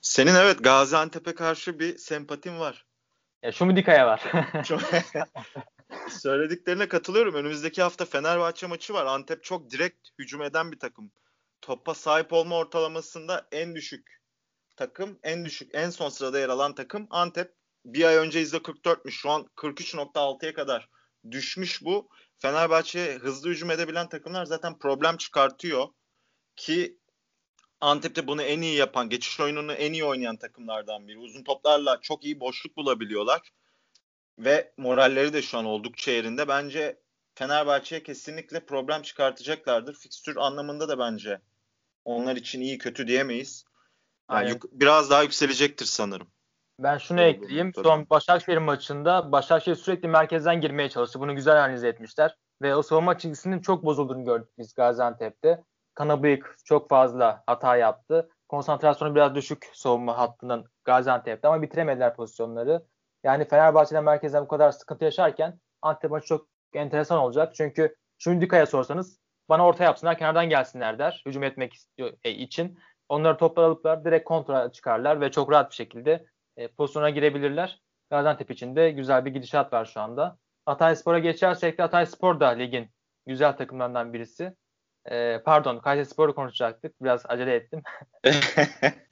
[0.01, 2.85] Senin evet Gaziantep'e karşı bir sempatin var.
[3.43, 4.23] Ya Şumidika'ya var.
[6.09, 7.35] Söylediklerine katılıyorum.
[7.35, 9.05] Önümüzdeki hafta Fenerbahçe maçı var.
[9.05, 11.11] Antep çok direkt hücum eden bir takım.
[11.61, 14.21] Topa sahip olma ortalamasında en düşük
[14.75, 17.53] takım, en düşük, en son sırada yer alan takım Antep.
[17.85, 19.11] Bir ay önce %44'müş.
[19.11, 20.89] Şu an 43.6'ya kadar
[21.31, 22.09] düşmüş bu.
[22.37, 25.87] Fenerbahçe hızlı hücum edebilen takımlar zaten problem çıkartıyor.
[26.55, 26.97] Ki
[27.81, 31.17] Antep'te bunu en iyi yapan, geçiş oyununu en iyi oynayan takımlardan biri.
[31.17, 33.41] Uzun toplarla çok iyi boşluk bulabiliyorlar.
[34.39, 36.47] Ve moralleri de şu an oldukça yerinde.
[36.47, 36.99] Bence
[37.35, 39.93] Fenerbahçe'ye kesinlikle problem çıkartacaklardır.
[39.95, 41.41] Fikstür anlamında da bence
[42.05, 43.65] onlar için iyi kötü diyemeyiz.
[44.31, 46.27] Yani yuk- biraz daha yükselecektir sanırım.
[46.79, 47.71] Ben şunu Doğru, ekleyeyim.
[47.71, 47.83] Tabii.
[47.83, 51.19] Son Başakşehir maçında Başakşehir sürekli merkezden girmeye çalıştı.
[51.19, 52.35] Bunu güzel analiz etmişler.
[52.61, 55.63] Ve o savunma çizgisinin çok bozulduğunu gördük biz Gaziantep'te.
[55.93, 58.29] Kanabıyık çok fazla hata yaptı.
[58.49, 62.85] Konsantrasyonu biraz düşük savunma hattının Gaziantep'te ama bitiremediler pozisyonları.
[63.23, 67.55] Yani Fenerbahçe'den merkezden bu kadar sıkıntı yaşarken Antep maçı çok enteresan olacak.
[67.55, 69.19] Çünkü Şundika'ya sorsanız
[69.49, 71.23] bana orta yapsınlar kenardan gelsinler der.
[71.25, 72.79] Hücum etmek istiyor e, için.
[73.09, 76.25] Onları toplar alıplar direkt kontra çıkarlar ve çok rahat bir şekilde
[76.57, 77.81] e, pozisyona girebilirler.
[78.09, 80.37] Gaziantep için de güzel bir gidişat var şu anda.
[80.65, 82.89] Hatay Spor'a geçersek de Hatay Spor da ligin
[83.27, 84.55] güzel takımlarından birisi.
[85.05, 87.03] E, pardon Kayseri Spor'u konuşacaktık.
[87.03, 87.81] Biraz acele ettim.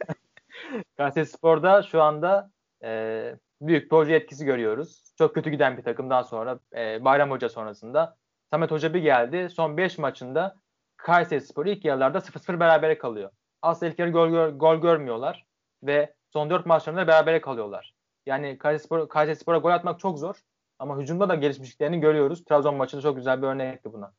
[0.98, 2.52] Kayseri Spor'da şu anda
[2.84, 5.14] e, büyük proje etkisi görüyoruz.
[5.18, 8.18] Çok kötü giden bir takımdan sonra e, Bayram Hoca sonrasında
[8.52, 9.50] Samet Hoca bir geldi.
[9.50, 10.56] Son 5 maçında
[10.98, 13.32] Kayseri Spor ilk yarılarda 0-0 berabere kalıyor.
[13.82, 15.45] İlk yarı gol, gol, görmüyorlar
[15.84, 17.93] ve son 4 maçlarında berabere kalıyorlar.
[18.26, 20.36] Yani Kayseri, Spor, Kayseri Spor'a gol atmak çok zor
[20.80, 22.43] ama hücumda da gelişmişliklerini görüyoruz.
[22.43, 24.14] Trabzon maçında çok güzel bir örnekti buna.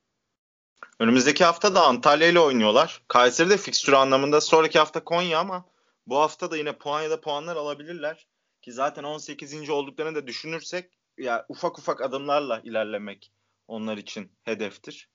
[0.99, 3.03] Önümüzdeki hafta da Antalya ile oynuyorlar.
[3.09, 5.65] Kayseri de fikstürü anlamında sonraki hafta Konya ama
[6.07, 8.27] bu hafta da yine puan ya da puanlar alabilirler.
[8.63, 9.71] Ki zaten 18.
[9.71, 13.33] olduklarını da düşünürsek ya ufak ufak adımlarla ilerlemek
[13.69, 15.09] onlar için hedeftir.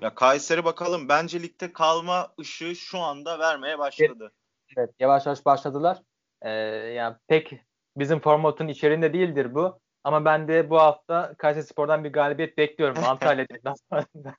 [0.00, 4.32] Ya Kayseri bakalım bence ligde kalma ışığı şu anda vermeye başladı.
[4.76, 6.02] Evet yavaş yavaş başladılar.
[6.42, 7.52] Ee, yani pek
[7.96, 9.80] bizim formatın içerisinde değildir bu.
[10.04, 14.34] Ama ben de bu hafta Kayseri Spor'dan bir galibiyet bekliyorum Antalya deplasmanında.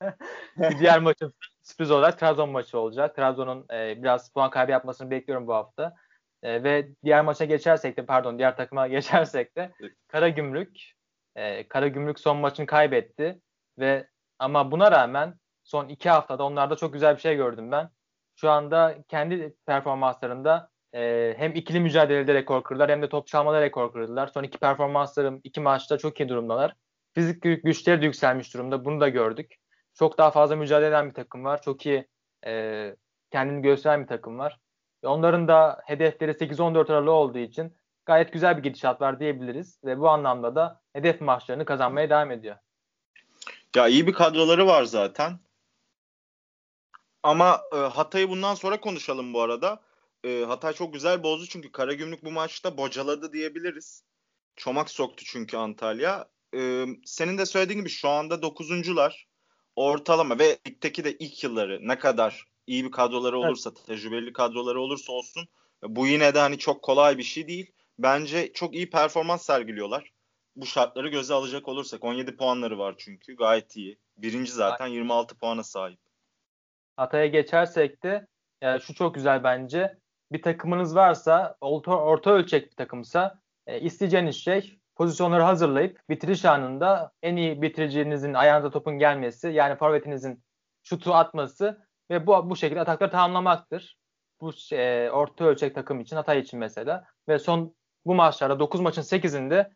[0.80, 1.34] diğer maçın
[1.64, 3.16] sürpriz olarak Trabzon maçı olacak.
[3.16, 5.96] Trabzon'un e, biraz puan kaybı yapmasını bekliyorum bu hafta.
[6.44, 9.72] E, ve diğer maça geçersek de pardon diğer takıma geçersek de
[10.08, 10.94] Karagümrük
[11.36, 13.42] e, Karagümrük son maçını kaybetti
[13.80, 14.08] ve
[14.40, 15.36] ama buna rağmen
[15.74, 17.90] son iki haftada onlarda çok güzel bir şey gördüm ben.
[18.36, 23.94] Şu anda kendi performanslarında e, hem ikili mücadelede rekor kırdılar hem de top çalmada rekor
[23.94, 24.28] kırdılar.
[24.28, 26.76] Son iki performanslarım iki maçta çok iyi durumdalar.
[27.14, 28.86] Fizik güçleri de yükselmiş durumda.
[28.86, 29.56] Bunu da gördük.
[29.94, 31.62] Çok daha fazla mücadele eden bir takım var.
[31.62, 32.08] Çok iyi
[32.46, 32.96] e,
[33.32, 34.60] kendini gösteren bir takım var.
[35.04, 39.80] Onların da hedefleri 8-14 aralığı olduğu için gayet güzel bir gidişat var diyebiliriz.
[39.86, 42.56] Ve bu anlamda da hedef maçlarını kazanmaya devam ediyor.
[43.76, 45.40] Ya iyi bir kadroları var zaten.
[47.24, 49.82] Ama e, Hatay'ı bundan sonra konuşalım bu arada.
[50.24, 54.04] E, Hatay çok güzel bozdu çünkü Karagümrük bu maçta bocaladı diyebiliriz.
[54.56, 56.30] Çomak soktu çünkü Antalya.
[56.56, 59.28] E, senin de söylediğin gibi şu anda dokuzuncular
[59.76, 63.86] ortalama ve ligdeki de ilk yılları ne kadar iyi bir kadroları olursa, evet.
[63.86, 65.48] tecrübeli kadroları olursa olsun
[65.84, 67.72] bu yine de hani çok kolay bir şey değil.
[68.00, 70.14] Bence çok iyi performans sergiliyorlar.
[70.56, 73.98] Bu şartları göze alacak olursak 17 puanları var çünkü gayet iyi.
[74.18, 76.00] Birinci zaten 26 puana sahip.
[76.98, 78.28] Hatay'a geçersek de
[78.62, 79.98] yani şu çok güzel bence.
[80.32, 87.12] Bir takımınız varsa orta, orta ölçek bir takımsa e, isteyeceğiniz şey pozisyonları hazırlayıp bitiriş anında
[87.22, 90.44] en iyi bitiricinizin ayağınıza topun gelmesi yani forvetinizin
[90.84, 93.98] şutu atması ve bu bu şekilde atakları tamamlamaktır.
[94.42, 97.76] Bu e, orta ölçek takım için Hatay için mesela ve son
[98.06, 99.72] bu maçlarda 9 maçın 8'inde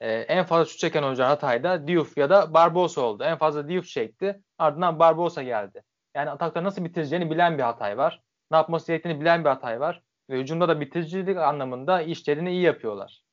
[0.00, 3.24] e, en fazla şut çeken oyuncular Hatay'da Diouf ya da Barbosa oldu.
[3.24, 4.42] En fazla Diouf çekti.
[4.58, 5.82] Ardından Barbosa geldi.
[6.14, 8.22] Yani atakları nasıl bitireceğini bilen bir Hatay var.
[8.50, 10.02] Ne yapması gerektiğini bilen bir Hatay var.
[10.30, 13.24] Ve hücumda da bitiricilik anlamında işlerini iyi yapıyorlar.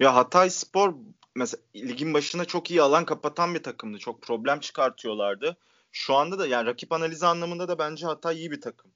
[0.00, 0.94] Ya Hatay Spor
[1.34, 3.98] mesela ligin başına çok iyi alan kapatan bir takımdı.
[3.98, 5.56] Çok problem çıkartıyorlardı.
[5.92, 8.90] Şu anda da yani rakip analizi anlamında da bence Hatay iyi bir takım.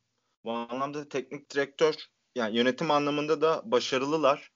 [0.44, 1.94] Bu anlamda teknik direktör
[2.34, 4.52] yani yönetim anlamında da başarılılar.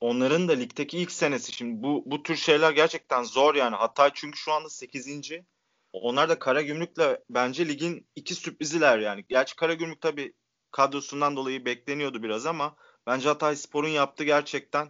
[0.00, 3.76] Onların da ligdeki ilk senesi şimdi bu bu tür şeyler gerçekten zor yani.
[3.76, 5.30] Hatay çünkü şu anda 8.
[5.92, 9.24] Onlar da Karagümrük'le bence ligin iki sürpriziler yani.
[9.28, 10.34] Gerçi Karagümrük tabii
[10.70, 12.76] kadrosundan dolayı bekleniyordu biraz ama
[13.06, 14.88] bence Hatay Spor'un yaptığı gerçekten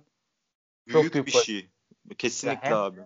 [0.86, 1.70] büyük, Çok büyük bir şey.
[2.18, 3.00] Kesinlikle hem, abi.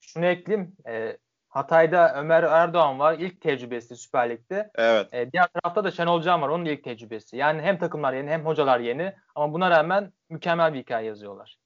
[0.00, 0.76] Şunu ekleyeyim.
[0.88, 1.16] E,
[1.48, 3.18] Hatay'da Ömer Erdoğan var.
[3.18, 4.70] İlk tecrübesi Süper Lig'de.
[4.74, 5.14] Evet.
[5.14, 6.48] E, diğer tarafta da Şenol Can var.
[6.48, 7.36] Onun ilk tecrübesi.
[7.36, 9.14] Yani hem takımlar yeni hem hocalar yeni.
[9.34, 11.58] Ama buna rağmen mükemmel bir hikaye yazıyorlar.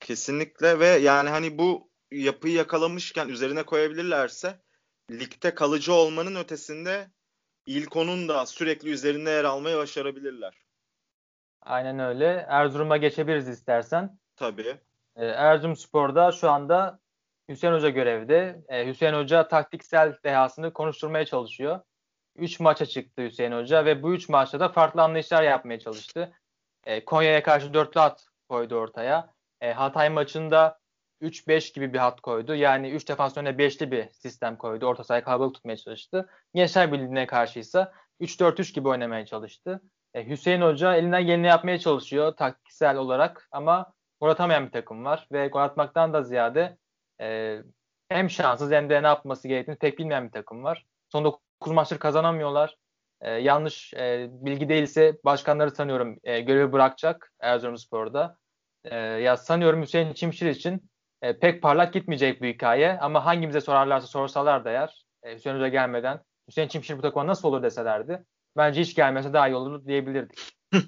[0.00, 4.60] Kesinlikle ve yani hani bu yapıyı yakalamışken üzerine koyabilirlerse
[5.20, 7.10] ligde kalıcı olmanın ötesinde
[7.66, 10.54] ilk onun da sürekli üzerinde yer almayı başarabilirler.
[11.62, 12.46] Aynen öyle.
[12.48, 14.18] Erzurum'a geçebiliriz istersen.
[14.36, 14.76] Tabii.
[15.16, 17.00] Ee, Erzurumspor'da şu anda
[17.48, 18.62] Hüseyin Hoca görevde.
[18.68, 21.80] Ee, Hüseyin Hoca taktiksel dehasını konuşturmaya çalışıyor.
[22.36, 26.32] 3 maça çıktı Hüseyin Hoca ve bu 3 maçta da farklı anlayışlar yapmaya çalıştı.
[26.84, 29.32] Ee, Konya'ya karşı dörtlü at koydu ortaya.
[29.74, 30.81] Hatay maçında
[31.22, 32.54] 3-5 gibi bir hat koydu.
[32.54, 34.86] Yani 3 defans önüne 5'li bir sistem koydu.
[34.86, 36.28] Orta sahayı kalabalık tutmaya çalıştı.
[36.54, 39.80] Gençler Birliği'ne karşıysa 3-4-3 gibi oynamaya çalıştı.
[40.14, 45.28] E, Hüseyin Hoca elinden geleni yapmaya çalışıyor taktiksel olarak ama gol atamayan bir takım var
[45.32, 46.76] ve gol atmaktan da ziyade
[47.20, 47.58] e,
[48.08, 50.86] hem şanssız hem de ne yapması gerektiğini pek bilmeyen bir takım var.
[51.12, 52.76] Son 9 maçtır kazanamıyorlar.
[53.20, 58.36] E, yanlış e, bilgi değilse başkanları sanıyorum e, görevi bırakacak Erzurumspor'da.
[58.84, 60.91] E, ya sanıyorum Hüseyin Çimşir için
[61.22, 65.68] e, pek parlak gitmeyecek bu hikaye ama hangimize sorarlarsa sorsalar da eğer e, Hüseyin Hoca
[65.68, 68.24] gelmeden Hüseyin Çimşir bu takıma nasıl olur deselerdi
[68.56, 70.38] bence hiç gelmese daha iyi olur diyebilirdik.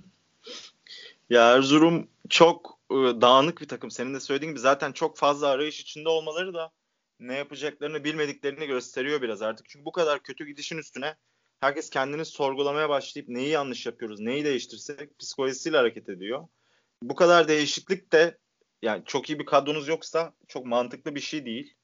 [1.30, 3.90] ya Erzurum çok e, dağınık bir takım.
[3.90, 6.70] Senin de söylediğin gibi zaten çok fazla arayış içinde olmaları da
[7.20, 9.68] ne yapacaklarını bilmediklerini gösteriyor biraz artık.
[9.68, 11.16] Çünkü bu kadar kötü gidişin üstüne
[11.60, 16.48] herkes kendini sorgulamaya başlayıp neyi yanlış yapıyoruz, neyi değiştirsek psikolojisiyle hareket ediyor.
[17.02, 18.38] Bu kadar değişiklik de
[18.84, 21.74] yani çok iyi bir kadronuz yoksa çok mantıklı bir şey değil.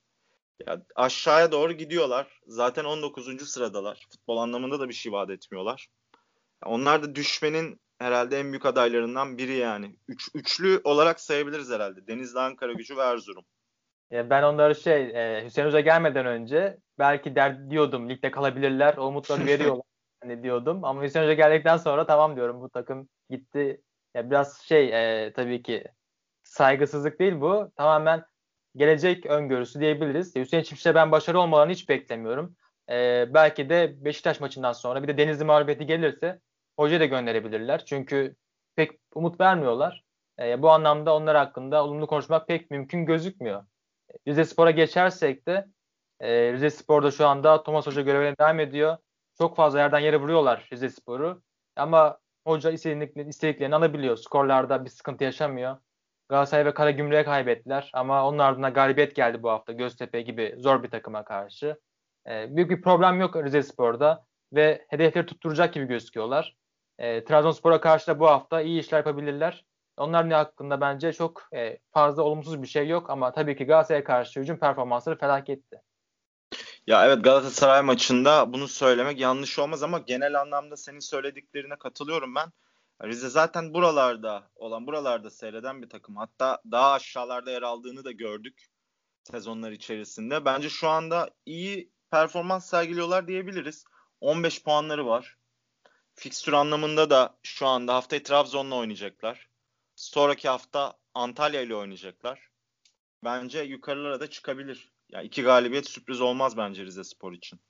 [0.66, 2.40] Ya aşağıya doğru gidiyorlar.
[2.46, 3.50] Zaten 19.
[3.50, 4.06] sıradalar.
[4.12, 5.88] Futbol anlamında da bir şey vaat etmiyorlar.
[6.64, 9.96] Onlar da düşmenin herhalde en büyük adaylarından biri yani.
[10.08, 12.06] Üç, üçlü olarak sayabiliriz herhalde.
[12.06, 13.44] Denizli, Ankara gücü ve Erzurum.
[14.10, 18.96] Ya ben onları şey e, Hüseyin Hoca gelmeden önce belki der diyordum ligde kalabilirler.
[18.96, 19.84] O umutları veriyorlar
[20.22, 20.84] hani diyordum.
[20.84, 23.82] Ama Hüseyin Hoca geldikten sonra tamam diyorum bu takım gitti.
[24.14, 24.88] Ya biraz şey
[25.24, 25.84] e, tabii ki
[26.50, 27.72] saygısızlık değil bu.
[27.76, 28.24] Tamamen
[28.76, 30.36] gelecek öngörüsü diyebiliriz.
[30.36, 32.56] Hüseyin Çiftçi'de ben başarı olmalarını hiç beklemiyorum.
[32.90, 36.40] Ee, belki de Beşiktaş maçından sonra bir de Denizli mağlubiyeti gelirse
[36.78, 37.84] hoca da gönderebilirler.
[37.84, 38.36] Çünkü
[38.76, 40.04] pek umut vermiyorlar.
[40.40, 43.64] Ee, bu anlamda onlar hakkında olumlu konuşmak pek mümkün gözükmüyor.
[44.28, 45.66] Rize Spor'a geçersek de
[46.20, 48.96] e, Rize Spor'da şu anda Thomas Hoca görevine devam ediyor.
[49.38, 51.42] Çok fazla yerden yere vuruyorlar Rize Spor'u.
[51.76, 54.16] Ama hoca istediklerini, istediklerini alabiliyor.
[54.16, 55.76] Skorlarda bir sıkıntı yaşamıyor.
[56.30, 60.90] Galatasaray ve Karagümrük'e kaybettiler ama onun ardından galibiyet geldi bu hafta Göztepe gibi zor bir
[60.90, 61.80] takıma karşı.
[62.28, 66.56] E, büyük bir problem yok Rize Spor'da ve hedefleri tutturacak gibi gözüküyorlar.
[66.98, 69.64] E, Trabzonspor'a karşı da bu hafta iyi işler yapabilirler.
[69.96, 74.04] Onlar ne hakkında bence çok e, fazla olumsuz bir şey yok ama tabii ki Galatasaray'a
[74.04, 75.82] karşı hücum performansları felaketti.
[76.86, 82.52] Ya evet Galatasaray maçında bunu söylemek yanlış olmaz ama genel anlamda senin söylediklerine katılıyorum ben.
[83.04, 86.16] Rize zaten buralarda olan, buralarda seyreden bir takım.
[86.16, 88.66] Hatta daha aşağılarda yer aldığını da gördük
[89.30, 90.44] sezonlar içerisinde.
[90.44, 93.84] Bence şu anda iyi performans sergiliyorlar diyebiliriz.
[94.20, 95.36] 15 puanları var.
[96.14, 99.48] Fikstür anlamında da şu anda haftayı Trabzon'la oynayacaklar.
[99.96, 102.50] Sonraki hafta Antalya ile oynayacaklar.
[103.24, 104.92] Bence yukarılara da çıkabilir.
[105.08, 107.60] Ya yani iki galibiyet sürpriz olmaz bence Rize Spor için.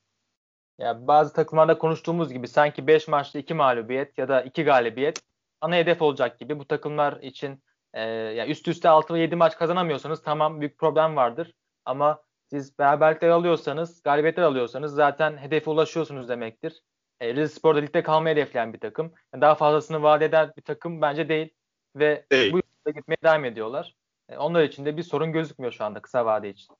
[0.81, 5.23] Ya bazı takımlarda konuştuğumuz gibi sanki 5 maçta 2 mağlubiyet ya da 2 galibiyet
[5.61, 7.63] ana hedef olacak gibi bu takımlar için
[7.95, 11.55] e, ya üst üste 6 ve 7 maç kazanamıyorsanız tamam büyük problem vardır.
[11.85, 16.83] Ama siz beraberlikler alıyorsanız, galibiyetler alıyorsanız zaten hedefe ulaşıyorsunuz demektir.
[17.21, 19.13] E, Rize Spor'da ligde kalmayı hedefleyen bir takım.
[19.41, 21.49] Daha fazlasını vaat eden bir takım bence değil.
[21.97, 22.53] Ve değil.
[22.53, 23.95] bu yolda gitmeye devam ediyorlar.
[24.29, 26.77] E, onlar için de bir sorun gözükmüyor şu anda kısa vade için.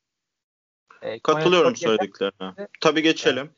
[1.03, 2.69] E, Katılıyorum söylediklerine.
[2.81, 3.51] Tabii geçelim.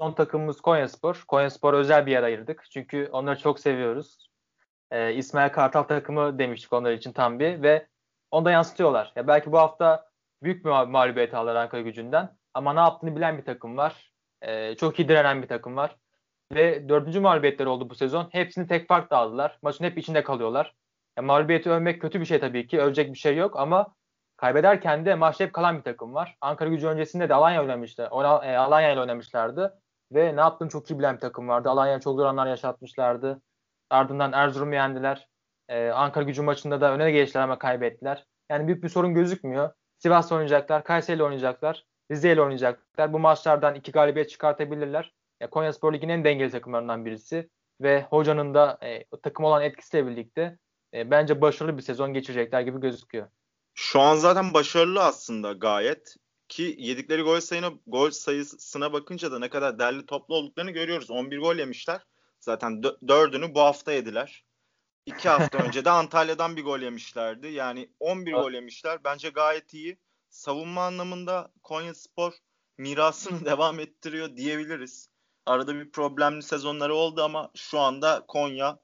[0.00, 1.24] Son takımımız Konyaspor.
[1.28, 2.64] Konyaspor özel bir yer ayırdık.
[2.70, 4.28] Çünkü onları çok seviyoruz.
[4.90, 7.86] Ee, İsmail Kartal takımı demiştik onlar için tam bir ve
[8.30, 9.12] onu da yansıtıyorlar.
[9.16, 10.10] Ya belki bu hafta
[10.42, 14.12] büyük bir mağlubiyet alır Ankara gücünden ama ne yaptığını bilen bir takım var.
[14.42, 15.96] Ee, çok iyi direnen bir takım var.
[16.54, 18.28] Ve dördüncü mağlubiyetleri oldu bu sezon.
[18.32, 19.58] Hepsini tek farkla aldılar.
[19.62, 20.74] Maçın hep içinde kalıyorlar.
[21.16, 22.80] Ya, mağlubiyeti övmek kötü bir şey tabii ki.
[22.80, 23.94] Övecek bir şey yok ama
[24.36, 26.36] kaybederken de maçta hep kalan bir takım var.
[26.40, 28.02] Ankara gücü öncesinde de Alanya oynamıştı.
[28.02, 29.80] E, Alanya ile oynamışlardı.
[30.12, 31.70] Ve ne yaptığını çok iyi bilen bir takım vardı.
[31.70, 33.42] Alanya'ya çok zor anlar yaşatmışlardı.
[33.90, 35.28] Ardından Erzurum'u yendiler.
[35.68, 38.26] Ee, Ankara gücü maçında da öne geçtiler ama kaybettiler.
[38.50, 39.70] Yani büyük bir sorun gözükmüyor.
[39.98, 43.12] Sivas'ta oynayacaklar, Kayseri'yle oynayacaklar, Rize'yle oynayacaklar.
[43.12, 45.14] Bu maçlardan iki galibiyet çıkartabilirler.
[45.40, 47.50] Ya, Konya Spor Ligi'nin en dengeli takımlarından birisi.
[47.80, 50.58] Ve hocanın da e, takım olan etkisiyle birlikte
[50.94, 53.26] e, bence başarılı bir sezon geçirecekler gibi gözüküyor.
[53.74, 56.16] Şu an zaten başarılı aslında gayet.
[56.48, 61.10] Ki yedikleri gol sayına gol sayısına bakınca da ne kadar derli toplu olduklarını görüyoruz.
[61.10, 62.00] 11 gol yemişler.
[62.40, 64.44] Zaten dördünü bu hafta yediler.
[65.06, 67.48] İki hafta önce de Antalya'dan bir gol yemişlerdi.
[67.48, 69.04] Yani 11 gol yemişler.
[69.04, 69.98] Bence gayet iyi.
[70.30, 72.32] savunma anlamında Konya Spor
[72.78, 75.10] mirasını devam ettiriyor diyebiliriz.
[75.46, 78.78] Arada bir problemli sezonları oldu ama şu anda Konya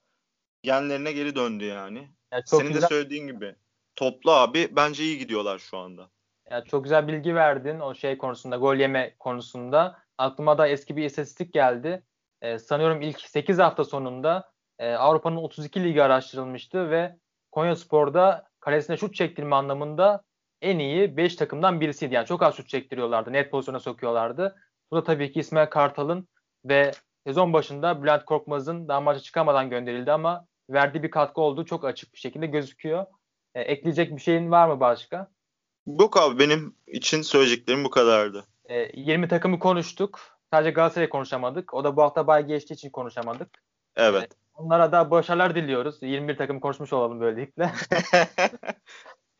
[0.62, 2.10] genlerine geri döndü yani.
[2.32, 2.82] yani çok Senin güzel.
[2.82, 3.56] de söylediğin gibi.
[3.96, 6.10] Toplu abi bence iyi gidiyorlar şu anda.
[6.50, 9.98] Ya çok güzel bilgi verdin o şey konusunda, gol yeme konusunda.
[10.18, 12.02] Aklıma da eski bir istatistik geldi.
[12.42, 17.16] Ee, sanıyorum ilk 8 hafta sonunda e, Avrupa'nın 32 ligi araştırılmıştı ve
[17.52, 20.24] Konya Spor'da kalesine şut çektirme anlamında
[20.62, 22.14] en iyi 5 takımdan birisiydi.
[22.14, 23.32] Yani çok az şut çektiriyorlardı.
[23.32, 24.56] Net pozisyona sokuyorlardı.
[24.90, 26.28] Bu da tabii ki İsmail Kartal'ın
[26.64, 26.92] ve
[27.26, 32.14] sezon başında Bülent Korkmaz'ın daha maça çıkamadan gönderildi ama verdiği bir katkı olduğu çok açık
[32.14, 33.06] bir şekilde gözüküyor.
[33.54, 35.33] E, ekleyecek bir şeyin var mı başka?
[35.86, 38.44] Yok abi benim için söyleyeceklerim bu kadardı.
[38.68, 40.20] E, 20 takımı konuştuk.
[40.52, 41.74] Sadece Galatasaray'ı konuşamadık.
[41.74, 43.48] O da bu hafta bay geçtiği için konuşamadık.
[43.96, 44.22] Evet.
[44.22, 46.02] E, onlara da başarılar diliyoruz.
[46.02, 47.64] 21 takım konuşmuş olalım böylelikle.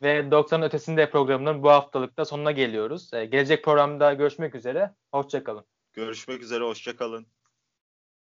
[0.03, 3.14] Ve 90'ın ötesinde programının bu haftalıkta sonuna geliyoruz.
[3.14, 4.90] E, gelecek programda görüşmek üzere.
[5.12, 5.64] Hoşçakalın.
[5.92, 6.64] Görüşmek üzere.
[6.64, 7.26] Hoşçakalın.